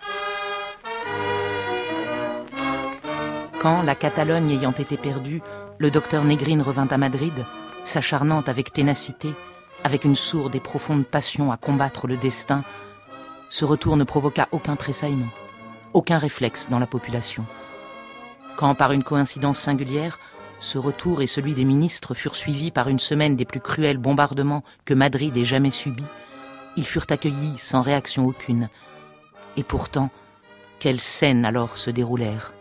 [3.59, 5.41] Quand, la Catalogne ayant été perdue,
[5.79, 7.43] le docteur Négrine revint à Madrid,
[7.83, 9.33] s'acharnant avec ténacité,
[9.83, 12.63] avec une sourde et profonde passion à combattre le destin,
[13.49, 15.31] ce retour ne provoqua aucun tressaillement,
[15.93, 17.45] aucun réflexe dans la population.
[18.57, 20.19] Quand, par une coïncidence singulière,
[20.59, 24.63] ce retour et celui des ministres furent suivis par une semaine des plus cruels bombardements
[24.85, 26.05] que Madrid ait jamais subis,
[26.75, 28.69] ils furent accueillis sans réaction aucune.
[29.55, 30.11] Et pourtant,
[30.77, 32.53] quelles scènes alors se déroulèrent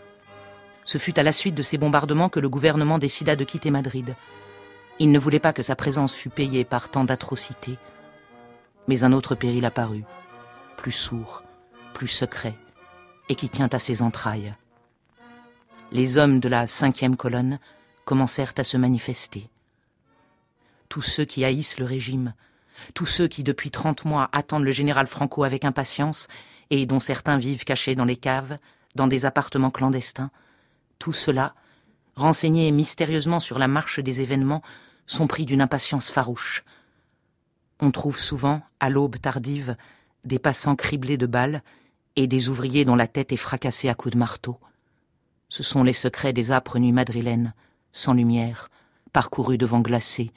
[0.86, 4.14] Ce fut à la suite de ces bombardements que le gouvernement décida de quitter Madrid.
[5.00, 7.76] Il ne voulait pas que sa présence fût payée par tant d'atrocités.
[8.86, 10.04] Mais un autre péril apparut,
[10.76, 11.42] plus sourd,
[11.92, 12.54] plus secret,
[13.28, 14.54] et qui tient à ses entrailles.
[15.90, 17.58] Les hommes de la cinquième colonne
[18.04, 19.50] commencèrent à se manifester.
[20.88, 22.32] Tous ceux qui haïssent le régime,
[22.94, 26.28] tous ceux qui depuis trente mois attendent le général Franco avec impatience
[26.70, 28.58] et dont certains vivent cachés dans les caves,
[28.94, 30.30] dans des appartements clandestins,
[30.98, 31.54] tout cela,
[32.14, 34.62] renseignés mystérieusement sur la marche des événements,
[35.06, 36.64] sont pris d'une impatience farouche.
[37.80, 39.76] On trouve souvent, à l'aube tardive,
[40.24, 41.62] des passants criblés de balles
[42.16, 44.58] et des ouvriers dont la tête est fracassée à coups de marteau.
[45.48, 47.54] Ce sont les secrets des âpres nuits madrilènes,
[47.92, 48.68] sans lumière,
[49.12, 50.32] parcourus de vents glacés,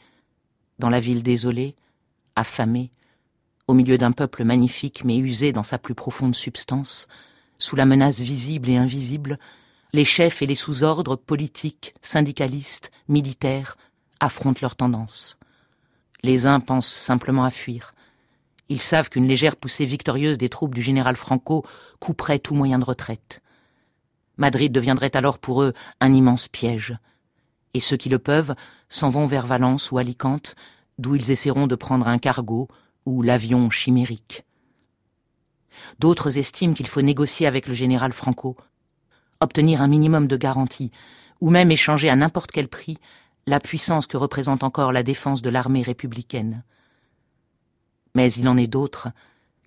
[0.77, 1.75] dans la ville désolée,
[2.35, 2.91] affamée,
[3.67, 7.07] au milieu d'un peuple magnifique mais usé dans sa plus profonde substance,
[7.57, 9.39] sous la menace visible et invisible,
[9.93, 13.77] les chefs et les sous-ordres politiques, syndicalistes, militaires
[14.19, 15.37] affrontent leurs tendances.
[16.21, 17.93] Les uns pensent simplement à fuir.
[18.67, 21.65] Ils savent qu'une légère poussée victorieuse des troupes du général Franco
[21.99, 23.41] couperait tout moyen de retraite.
[24.37, 26.97] Madrid deviendrait alors pour eux un immense piège.
[27.73, 28.55] Et ceux qui le peuvent
[28.87, 30.55] s'en vont vers Valence ou Alicante,
[30.97, 32.67] d'où ils essaieront de prendre un cargo
[33.05, 34.45] ou l'avion chimérique.
[35.99, 38.55] D'autres estiment qu'il faut négocier avec le général Franco,
[39.41, 40.91] obtenir un minimum de garantie,
[41.41, 42.97] ou même échanger à n'importe quel prix
[43.45, 46.63] la puissance que représente encore la défense de l'armée républicaine.
[48.15, 49.09] Mais il en est d'autres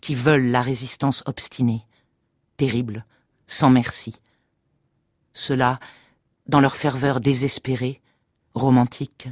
[0.02, 1.86] qui veulent la résistance obstinée,
[2.56, 3.04] terrible,
[3.46, 4.16] sans merci.
[5.32, 5.80] Ceux-là,
[6.46, 8.00] dans leur ferveur désespérée,
[8.54, 9.28] romantique,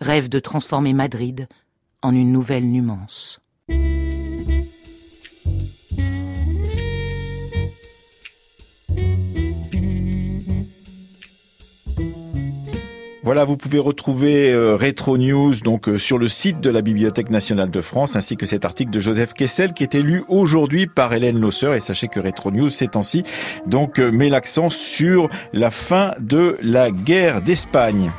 [0.00, 1.48] rêvent de transformer Madrid
[2.02, 3.40] en une nouvelle Numance.
[13.30, 17.30] Voilà, vous pouvez retrouver euh, Retro News donc euh, sur le site de la Bibliothèque
[17.30, 21.12] nationale de France ainsi que cet article de Joseph Kessel qui est lu aujourd'hui par
[21.12, 23.22] Hélène Losseur et sachez que Retro News ces temps-ci
[23.66, 28.10] donc euh, met l'accent sur la fin de la guerre d'Espagne.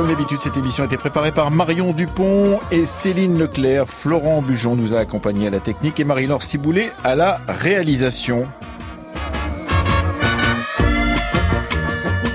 [0.00, 3.86] Comme d'habitude, cette émission a été préparée par Marion Dupont et Céline Leclerc.
[3.86, 8.44] Florent Bujon nous a accompagnés à la technique et Marie-Laure Ciboulet à la réalisation.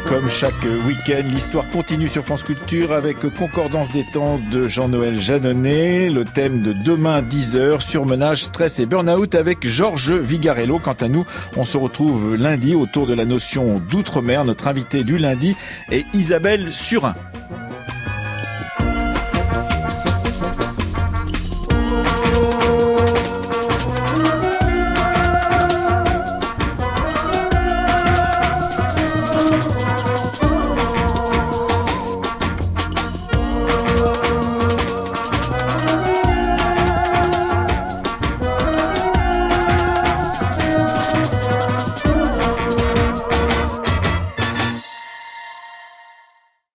[0.08, 0.54] Comme chaque
[0.86, 6.62] week-end, l'histoire continue sur France Culture avec Concordance des temps de Jean-Noël Jeannonnet, le thème
[6.62, 10.80] de demain 10h, surmenage, stress et burn-out avec Georges Vigarello.
[10.80, 11.26] Quant à nous,
[11.58, 14.46] on se retrouve lundi autour de la notion d'outre-mer.
[14.46, 15.56] Notre invité du lundi
[15.92, 17.16] est Isabelle Surin.